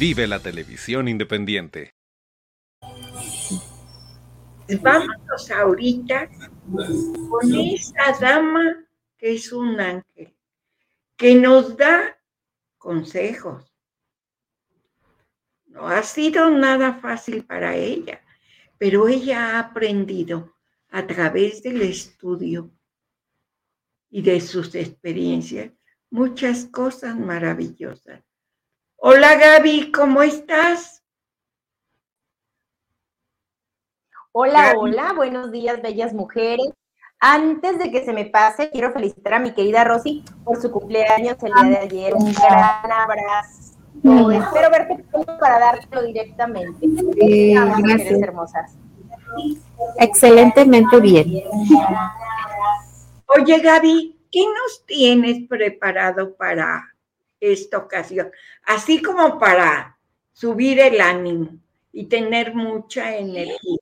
[0.00, 1.94] Vive la televisión independiente.
[4.80, 6.26] Vámonos ahorita
[7.28, 8.88] con esa dama
[9.18, 10.34] que es un ángel,
[11.18, 12.18] que nos da
[12.78, 13.70] consejos.
[15.66, 18.24] No ha sido nada fácil para ella,
[18.78, 20.56] pero ella ha aprendido
[20.88, 22.70] a través del estudio
[24.08, 25.72] y de sus experiencias
[26.08, 28.29] muchas cosas maravillosas.
[29.02, 31.02] Hola Gaby, ¿cómo estás?
[34.32, 36.68] Hola, hola, buenos días, bellas mujeres.
[37.18, 41.38] Antes de que se me pase, quiero felicitar a mi querida Rosy por su cumpleaños
[41.42, 42.14] el día de ayer.
[42.14, 43.72] Un gran abrazo.
[44.04, 46.86] Espero verte pronto para dártelo directamente.
[46.86, 48.20] gracias.
[48.20, 48.76] hermosas.
[49.98, 51.42] Excelentemente bien.
[53.34, 56.90] Oye Gaby, ¿qué nos tienes preparado para
[57.40, 58.30] esta ocasión,
[58.64, 59.98] así como para
[60.32, 61.58] subir el ánimo
[61.92, 63.78] y tener mucha energía.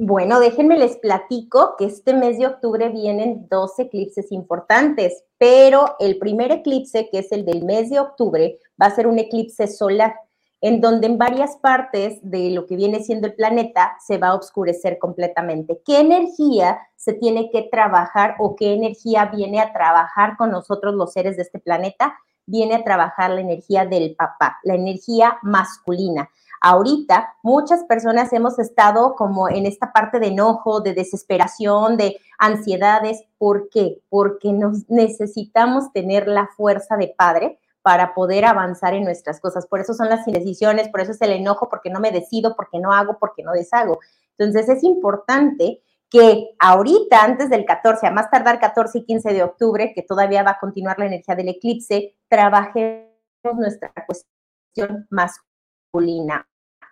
[0.00, 6.18] Bueno, déjenme les platico que este mes de octubre vienen dos eclipses importantes, pero el
[6.18, 10.14] primer eclipse, que es el del mes de octubre, va a ser un eclipse solar
[10.60, 14.34] en donde en varias partes de lo que viene siendo el planeta se va a
[14.34, 15.80] oscurecer completamente.
[15.84, 21.12] ¿Qué energía se tiene que trabajar o qué energía viene a trabajar con nosotros los
[21.12, 22.18] seres de este planeta?
[22.46, 26.28] Viene a trabajar la energía del papá, la energía masculina.
[26.60, 33.22] Ahorita muchas personas hemos estado como en esta parte de enojo, de desesperación, de ansiedades.
[33.38, 34.00] ¿Por qué?
[34.08, 39.66] Porque nos necesitamos tener la fuerza de padre para poder avanzar en nuestras cosas.
[39.66, 42.78] Por eso son las indecisiones, por eso es el enojo, porque no me decido, porque
[42.78, 43.98] no hago, porque no deshago.
[44.36, 45.80] Entonces es importante
[46.10, 50.42] que ahorita, antes del 14, a más tardar 14 y 15 de octubre, que todavía
[50.42, 53.06] va a continuar la energía del eclipse, trabajemos
[53.54, 56.46] nuestra cuestión masculina.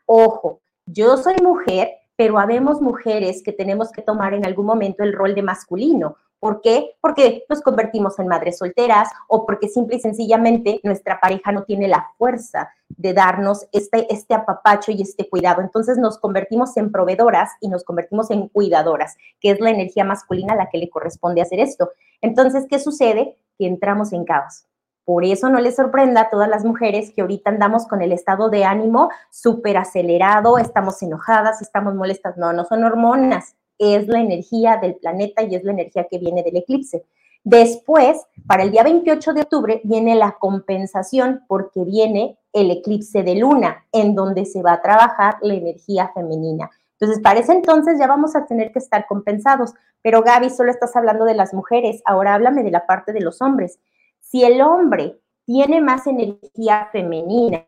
[0.06, 5.12] Ojo, yo soy mujer, pero habemos mujeres que tenemos que tomar en algún momento el
[5.12, 6.16] rol de masculino.
[6.46, 6.94] ¿Por qué?
[7.00, 11.88] Porque nos convertimos en madres solteras o porque simple y sencillamente nuestra pareja no tiene
[11.88, 15.60] la fuerza de darnos este, este apapacho y este cuidado.
[15.60, 20.52] Entonces nos convertimos en proveedoras y nos convertimos en cuidadoras, que es la energía masculina
[20.52, 21.90] a la que le corresponde hacer esto.
[22.20, 23.36] Entonces, ¿qué sucede?
[23.58, 24.66] Que entramos en caos.
[25.04, 28.50] Por eso no les sorprenda a todas las mujeres que ahorita andamos con el estado
[28.50, 32.36] de ánimo súper acelerado, estamos enojadas, estamos molestas.
[32.36, 36.42] No, no son hormonas, es la energía del planeta y es la energía que viene
[36.42, 37.04] del eclipse.
[37.44, 43.36] Después, para el día 28 de octubre, viene la compensación porque viene el eclipse de
[43.36, 46.70] luna, en donde se va a trabajar la energía femenina.
[46.98, 49.74] Entonces, para ese entonces ya vamos a tener que estar compensados.
[50.02, 53.40] Pero Gaby, solo estás hablando de las mujeres, ahora háblame de la parte de los
[53.42, 53.78] hombres.
[54.20, 57.64] Si el hombre tiene más energía femenina,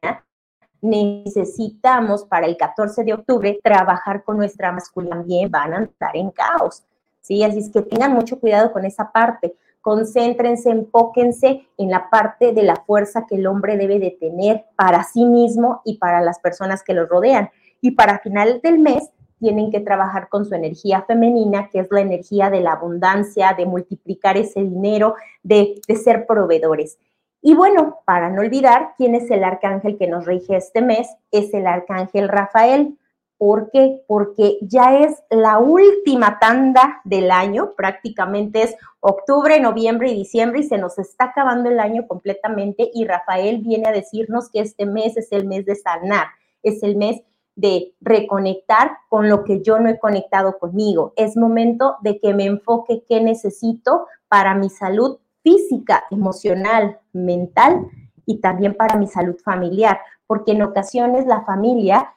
[0.80, 6.30] necesitamos para el 14 de octubre trabajar con nuestra masculina, también van a estar en
[6.30, 6.84] caos.
[7.20, 7.42] ¿sí?
[7.42, 9.54] Así es que tengan mucho cuidado con esa parte.
[9.80, 15.04] Concéntrense, enfóquense en la parte de la fuerza que el hombre debe de tener para
[15.04, 17.50] sí mismo y para las personas que lo rodean.
[17.80, 22.00] Y para final del mes tienen que trabajar con su energía femenina, que es la
[22.00, 26.98] energía de la abundancia, de multiplicar ese dinero, de, de ser proveedores.
[27.40, 31.54] Y bueno, para no olvidar quién es el arcángel que nos rige este mes, es
[31.54, 32.98] el arcángel Rafael.
[33.36, 34.02] ¿Por qué?
[34.08, 40.64] Porque ya es la última tanda del año, prácticamente es octubre, noviembre y diciembre y
[40.64, 45.16] se nos está acabando el año completamente y Rafael viene a decirnos que este mes
[45.16, 46.26] es el mes de sanar,
[46.64, 47.22] es el mes
[47.54, 51.12] de reconectar con lo que yo no he conectado conmigo.
[51.16, 57.86] Es momento de que me enfoque qué necesito para mi salud física, emocional, mental
[58.26, 62.14] y también para mi salud familiar, porque en ocasiones la familia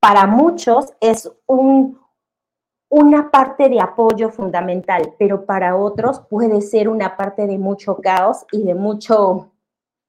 [0.00, 1.98] para muchos es un,
[2.88, 8.46] una parte de apoyo fundamental, pero para otros puede ser una parte de mucho caos
[8.52, 9.50] y de mucho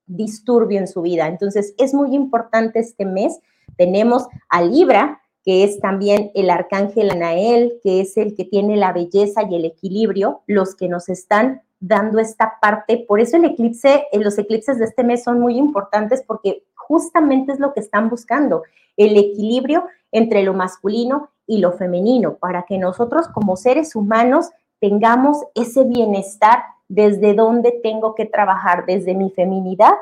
[0.06, 1.28] disturbio en su vida.
[1.28, 3.40] Entonces, es muy importante este mes.
[3.78, 8.92] Tenemos a Libra, que es también el arcángel Anael, que es el que tiene la
[8.92, 13.06] belleza y el equilibrio, los que nos están dando esta parte.
[13.08, 17.52] Por eso el eclipse, eh, los eclipses de este mes son muy importantes porque justamente
[17.54, 18.64] es lo que están buscando,
[18.98, 24.50] el equilibrio entre lo masculino y lo femenino, para que nosotros como seres humanos
[24.80, 29.94] tengamos ese bienestar desde donde tengo que trabajar, desde mi feminidad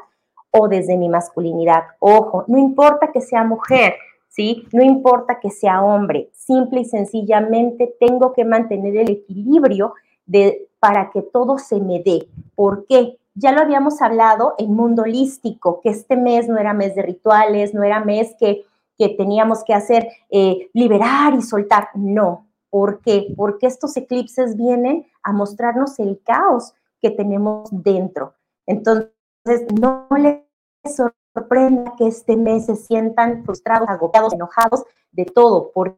[0.52, 1.84] o desde mi masculinidad.
[2.00, 3.96] Ojo, no importa que sea mujer,
[4.30, 4.66] ¿sí?
[4.72, 9.94] No importa que sea hombre, simple y sencillamente tengo que mantener el equilibrio
[10.26, 12.30] de, para que todo se me dé.
[12.56, 13.18] ¿Por qué?
[13.36, 17.74] Ya lo habíamos hablado en mundo holístico, que este mes no era mes de rituales,
[17.74, 18.64] no era mes que,
[18.98, 21.90] que teníamos que hacer eh, liberar y soltar.
[21.94, 22.48] No.
[22.70, 23.34] ¿Por qué?
[23.36, 28.34] Porque estos eclipses vienen a mostrarnos el caos que tenemos dentro.
[28.66, 29.12] Entonces,
[29.78, 30.40] no les
[30.96, 35.98] sorprenda que este mes se sientan frustrados, agotados, enojados, de todo, porque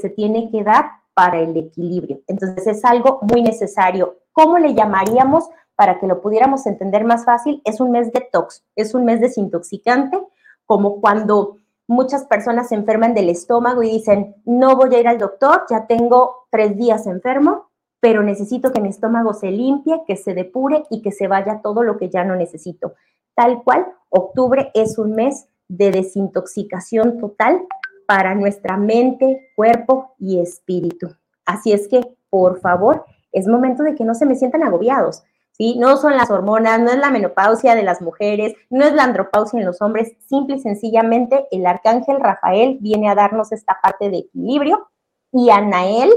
[0.00, 2.20] se tiene que dar para el equilibrio.
[2.26, 4.18] Entonces, es algo muy necesario.
[4.32, 5.48] ¿Cómo le llamaríamos?
[5.76, 10.20] para que lo pudiéramos entender más fácil, es un mes detox, es un mes desintoxicante,
[10.66, 15.18] como cuando muchas personas se enferman del estómago y dicen, no voy a ir al
[15.18, 20.34] doctor, ya tengo tres días enfermo, pero necesito que mi estómago se limpie, que se
[20.34, 22.94] depure y que se vaya todo lo que ya no necesito.
[23.34, 27.66] Tal cual, octubre es un mes de desintoxicación total
[28.06, 31.08] para nuestra mente, cuerpo y espíritu.
[31.44, 32.00] Así es que,
[32.30, 35.22] por favor, es momento de que no se me sientan agobiados.
[35.52, 35.76] ¿sí?
[35.78, 39.58] No son las hormonas, no es la menopausia de las mujeres, no es la andropausia
[39.58, 44.18] en los hombres, simple y sencillamente el arcángel Rafael viene a darnos esta parte de
[44.18, 44.88] equilibrio
[45.32, 46.10] y Anael,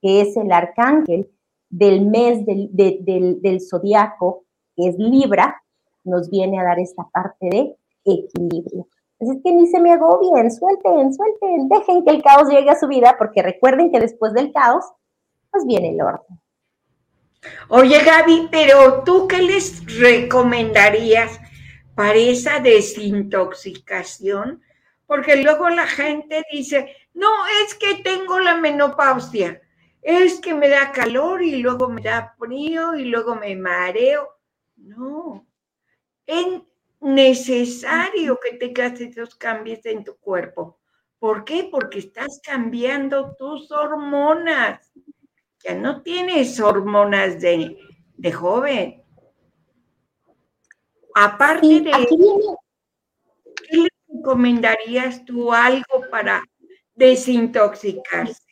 [0.00, 1.30] que es el arcángel
[1.70, 4.44] del mes del, del zodiaco,
[4.76, 5.62] que es Libra,
[6.04, 8.86] nos viene a dar esta parte de equilibrio.
[9.20, 12.78] Así es que ni se me agobien, suelten, suelten, dejen que el caos llegue a
[12.78, 14.84] su vida, porque recuerden que después del caos,
[15.50, 16.40] pues viene el orden.
[17.68, 21.38] Oye, Gaby, pero tú qué les recomendarías
[21.94, 24.62] para esa desintoxicación?
[25.06, 27.28] Porque luego la gente dice, no,
[27.64, 29.60] es que tengo la menopausia,
[30.02, 34.30] es que me da calor y luego me da frío y luego me mareo.
[34.76, 35.46] No,
[36.26, 36.62] es
[37.04, 40.80] necesario que tengas esos cambios en tu cuerpo.
[41.18, 41.68] ¿Por qué?
[41.70, 44.92] Porque estás cambiando tus hormonas
[45.64, 49.02] ya no tienes hormonas de, joven.
[51.14, 51.90] Aparte de
[53.68, 56.42] ¿qué le recomendarías tú algo para
[56.94, 58.42] desintoxicarse?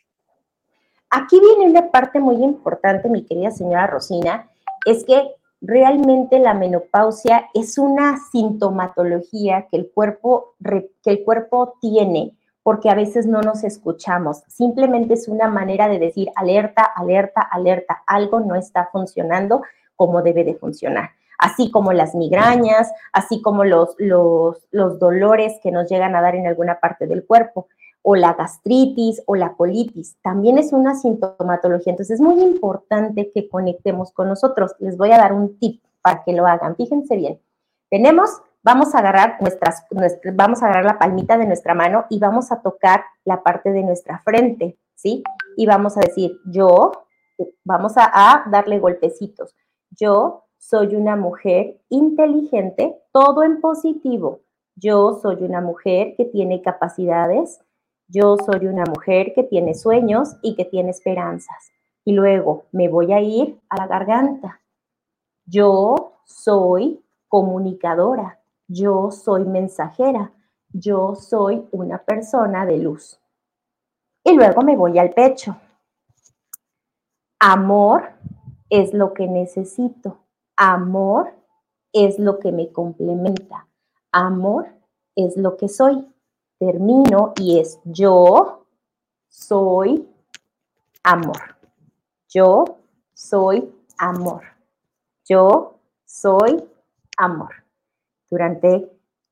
[1.11, 4.49] Aquí viene una parte muy importante, mi querida señora Rosina,
[4.85, 12.33] es que realmente la menopausia es una sintomatología que el cuerpo, que el cuerpo tiene
[12.63, 14.43] porque a veces no nos escuchamos.
[14.47, 19.61] Simplemente es una manera de decir alerta, alerta, alerta, algo no está funcionando
[19.95, 21.11] como debe de funcionar.
[21.37, 26.35] Así como las migrañas, así como los, los, los dolores que nos llegan a dar
[26.35, 27.67] en alguna parte del cuerpo,
[28.03, 31.91] o la gastritis o la colitis, también es una sintomatología.
[31.91, 34.75] Entonces es muy importante que conectemos con nosotros.
[34.79, 36.75] Les voy a dar un tip para que lo hagan.
[36.75, 37.39] Fíjense bien.
[37.89, 39.85] Tenemos vamos a agarrar nuestras,
[40.33, 43.83] vamos a agarrar la palmita de nuestra mano y vamos a tocar la parte de
[43.83, 45.21] nuestra frente, ¿sí?
[45.57, 46.91] Y vamos a decir, yo,
[47.63, 49.53] vamos a, a darle golpecitos.
[49.91, 54.39] Yo soy una mujer inteligente, todo en positivo.
[54.75, 57.59] Yo soy una mujer que tiene capacidades.
[58.13, 61.71] Yo soy una mujer que tiene sueños y que tiene esperanzas.
[62.05, 64.61] Y luego me voy a ir a la garganta.
[65.45, 70.31] Yo soy comunicadora yo soy mensajera,
[70.69, 73.19] yo soy una persona de luz.
[74.23, 75.57] Y luego me voy al pecho.
[77.39, 78.13] Amor
[78.69, 80.19] es lo que necesito.
[80.55, 81.33] Amor
[81.91, 83.67] es lo que me complementa.
[84.11, 84.67] Amor
[85.15, 86.07] es lo que soy.
[86.65, 88.65] Termino y es yo
[89.27, 90.07] soy
[91.03, 91.57] amor.
[92.29, 92.77] Yo
[93.13, 94.43] soy amor.
[95.25, 96.63] Yo soy
[97.17, 97.51] amor
[98.29, 98.89] durante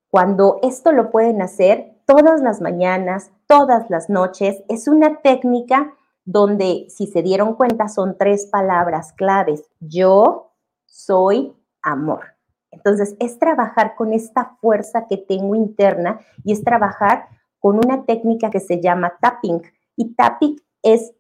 [0.10, 4.62] cuando esto lo pueden hacer todas las mañanas, todas las noches.
[4.68, 9.70] Es una técnica donde, si se dieron cuenta, son tres palabras claves.
[9.80, 10.52] Yo
[10.86, 12.26] soy amor.
[12.72, 17.28] Entonces, es trabajar con esta fuerza que tengo interna y es trabajar
[17.60, 19.62] con una técnica que se llama tapping.
[19.96, 21.14] Y tapping es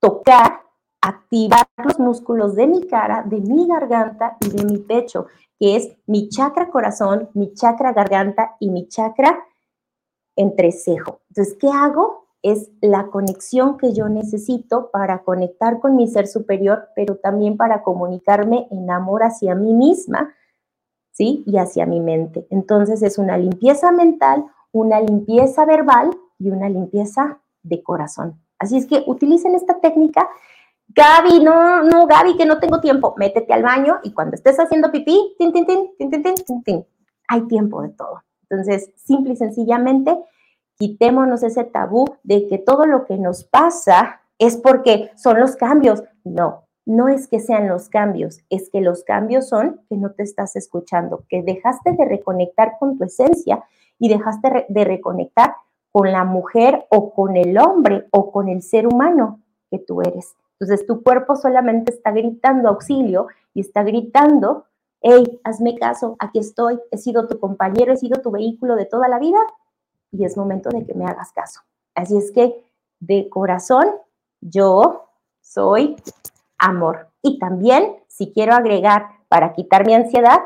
[0.00, 0.60] tocar,
[1.00, 5.26] activar los músculos de mi cara, de mi garganta y de mi pecho,
[5.58, 9.38] que es mi chakra corazón, mi chakra garganta y mi chakra
[10.36, 11.20] entrecejo.
[11.30, 12.26] Entonces, ¿qué hago?
[12.42, 17.82] Es la conexión que yo necesito para conectar con mi ser superior, pero también para
[17.82, 20.34] comunicarme en amor hacia mí misma,
[21.16, 21.42] ¿sí?
[21.46, 22.46] Y hacia mi mente.
[22.50, 28.38] Entonces, es una limpieza mental, una limpieza verbal y una limpieza de corazón.
[28.58, 30.28] Así es que utilicen esta técnica.
[30.88, 33.14] Gaby, no, no, Gaby, que no tengo tiempo.
[33.16, 36.86] Métete al baño y cuando estés haciendo pipí, tin, tin, tin, tin, tin, tin,
[37.28, 38.22] hay tiempo de todo.
[38.50, 40.18] Entonces, simple y sencillamente,
[40.76, 46.04] quitémonos ese tabú de que todo lo que nos pasa es porque son los cambios.
[46.24, 50.22] No, no es que sean los cambios, es que los cambios son que no te
[50.22, 53.64] estás escuchando, que dejaste de reconectar con tu esencia
[53.98, 55.56] y dejaste de reconectar
[55.90, 60.36] con la mujer o con el hombre o con el ser humano que tú eres.
[60.60, 64.66] Entonces tu cuerpo solamente está gritando auxilio y está gritando,
[65.02, 69.08] hey, hazme caso, aquí estoy, he sido tu compañero, he sido tu vehículo de toda
[69.08, 69.40] la vida
[70.12, 71.62] y es momento de que me hagas caso.
[71.94, 72.64] Así es que
[73.00, 73.88] de corazón,
[74.40, 75.08] yo
[75.40, 75.96] soy
[76.58, 77.10] amor.
[77.22, 80.40] Y también, si quiero agregar para quitar mi ansiedad,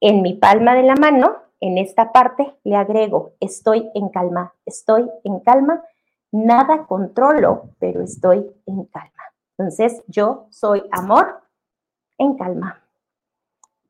[0.00, 5.10] en mi palma de la mano en esta parte le agrego, estoy en calma, estoy
[5.24, 5.82] en calma,
[6.30, 9.10] nada controlo, pero estoy en calma.
[9.56, 11.40] Entonces, yo soy amor
[12.18, 12.82] en calma.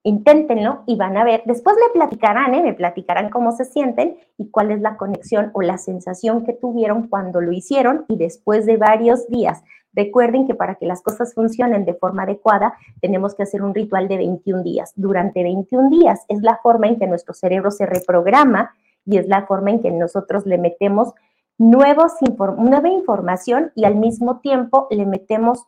[0.05, 2.63] Inténtenlo y van a ver, después me platicarán, ¿eh?
[2.63, 7.09] me platicarán cómo se sienten y cuál es la conexión o la sensación que tuvieron
[7.09, 9.65] cuando lo hicieron y después de varios días
[9.97, 14.07] Recuerden que para que las cosas funcionen de forma adecuada, tenemos que hacer un ritual
[14.07, 14.92] de 21 días.
[14.94, 18.74] Durante 21 días es la forma en que nuestro cerebro se reprograma
[19.07, 21.14] y es la forma en que nosotros le metemos
[21.59, 22.12] nuevos
[22.59, 25.64] nueva información y al mismo tiempo le metemos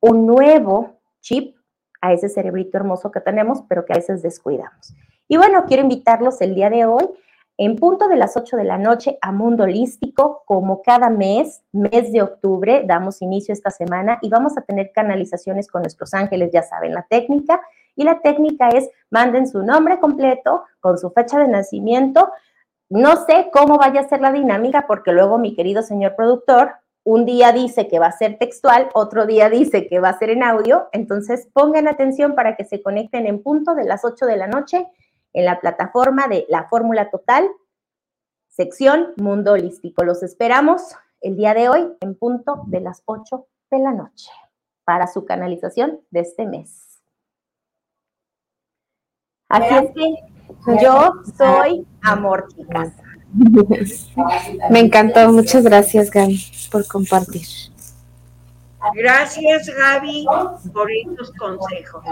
[0.00, 1.56] un nuevo chip
[2.00, 4.94] a ese cerebrito hermoso que tenemos, pero que a veces descuidamos.
[5.28, 7.08] Y bueno, quiero invitarlos el día de hoy
[7.56, 12.10] en punto de las 8 de la noche a Mundo Holístico, como cada mes, mes
[12.10, 16.62] de octubre, damos inicio esta semana y vamos a tener canalizaciones con nuestros ángeles, ya
[16.62, 17.60] saben la técnica.
[17.94, 22.32] Y la técnica es, manden su nombre completo con su fecha de nacimiento.
[22.88, 26.72] No sé cómo vaya a ser la dinámica porque luego mi querido señor productor
[27.04, 30.30] un día dice que va a ser textual, otro día dice que va a ser
[30.30, 30.88] en audio.
[30.90, 34.86] Entonces pongan atención para que se conecten en punto de las 8 de la noche
[35.34, 37.46] en la plataforma de La Fórmula Total,
[38.48, 40.04] sección Mundo Holístico.
[40.04, 40.82] Los esperamos
[41.20, 44.30] el día de hoy en punto de las 8 de la noche
[44.84, 47.00] para su canalización de este mes.
[49.48, 52.92] Así es que yo soy amor, chicas.
[54.70, 55.32] Me encantó.
[55.32, 57.46] Muchas gracias, Gaby, por compartir.
[58.94, 60.26] Gracias, Gaby,
[60.72, 62.04] por estos consejos.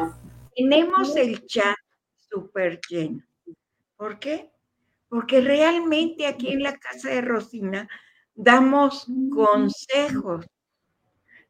[0.56, 1.76] Tenemos el chat
[2.32, 3.22] súper lleno.
[3.96, 4.50] ¿Por qué?
[5.08, 7.88] Porque realmente aquí en la casa de Rosina
[8.34, 10.46] damos consejos,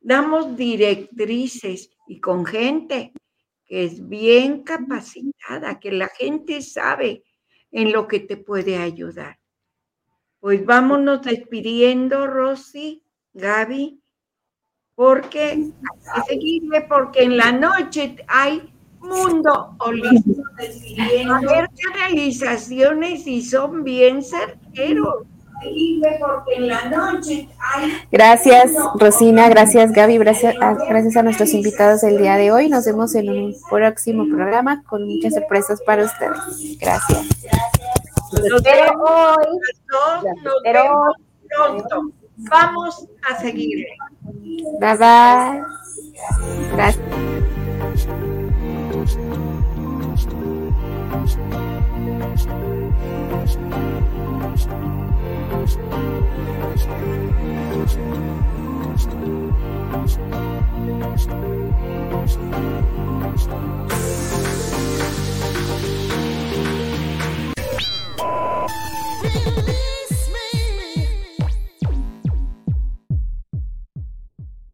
[0.01, 3.13] damos directrices y con gente
[3.65, 7.25] que es bien capacitada, que la gente sabe
[7.71, 9.39] en lo que te puede ayudar.
[10.41, 14.03] Pues vámonos despidiendo, Rosy, Gaby,
[14.95, 18.73] porque hay que seguirme, porque en la noche hay
[19.03, 20.43] mundo holístico.
[20.59, 25.27] A ver qué realizaciones y son bien certeros.
[26.21, 27.93] Porque en la noche hay...
[28.11, 29.49] Gracias, Rosina.
[29.49, 30.19] Gracias, Gaby.
[30.19, 32.69] Gracias a, gracias a nuestros invitados del día de hoy.
[32.69, 36.79] Nos vemos en un próximo programa con muchas sorpresas para ustedes.
[36.81, 37.27] Gracias.
[38.33, 39.47] Nos vemos hoy.
[40.43, 41.17] Nos vemos
[41.49, 42.13] pronto.
[42.51, 43.87] Vamos a seguir.
[44.81, 45.63] Bye bye.
[46.75, 46.99] Gracias.
[49.03, 49.43] Really?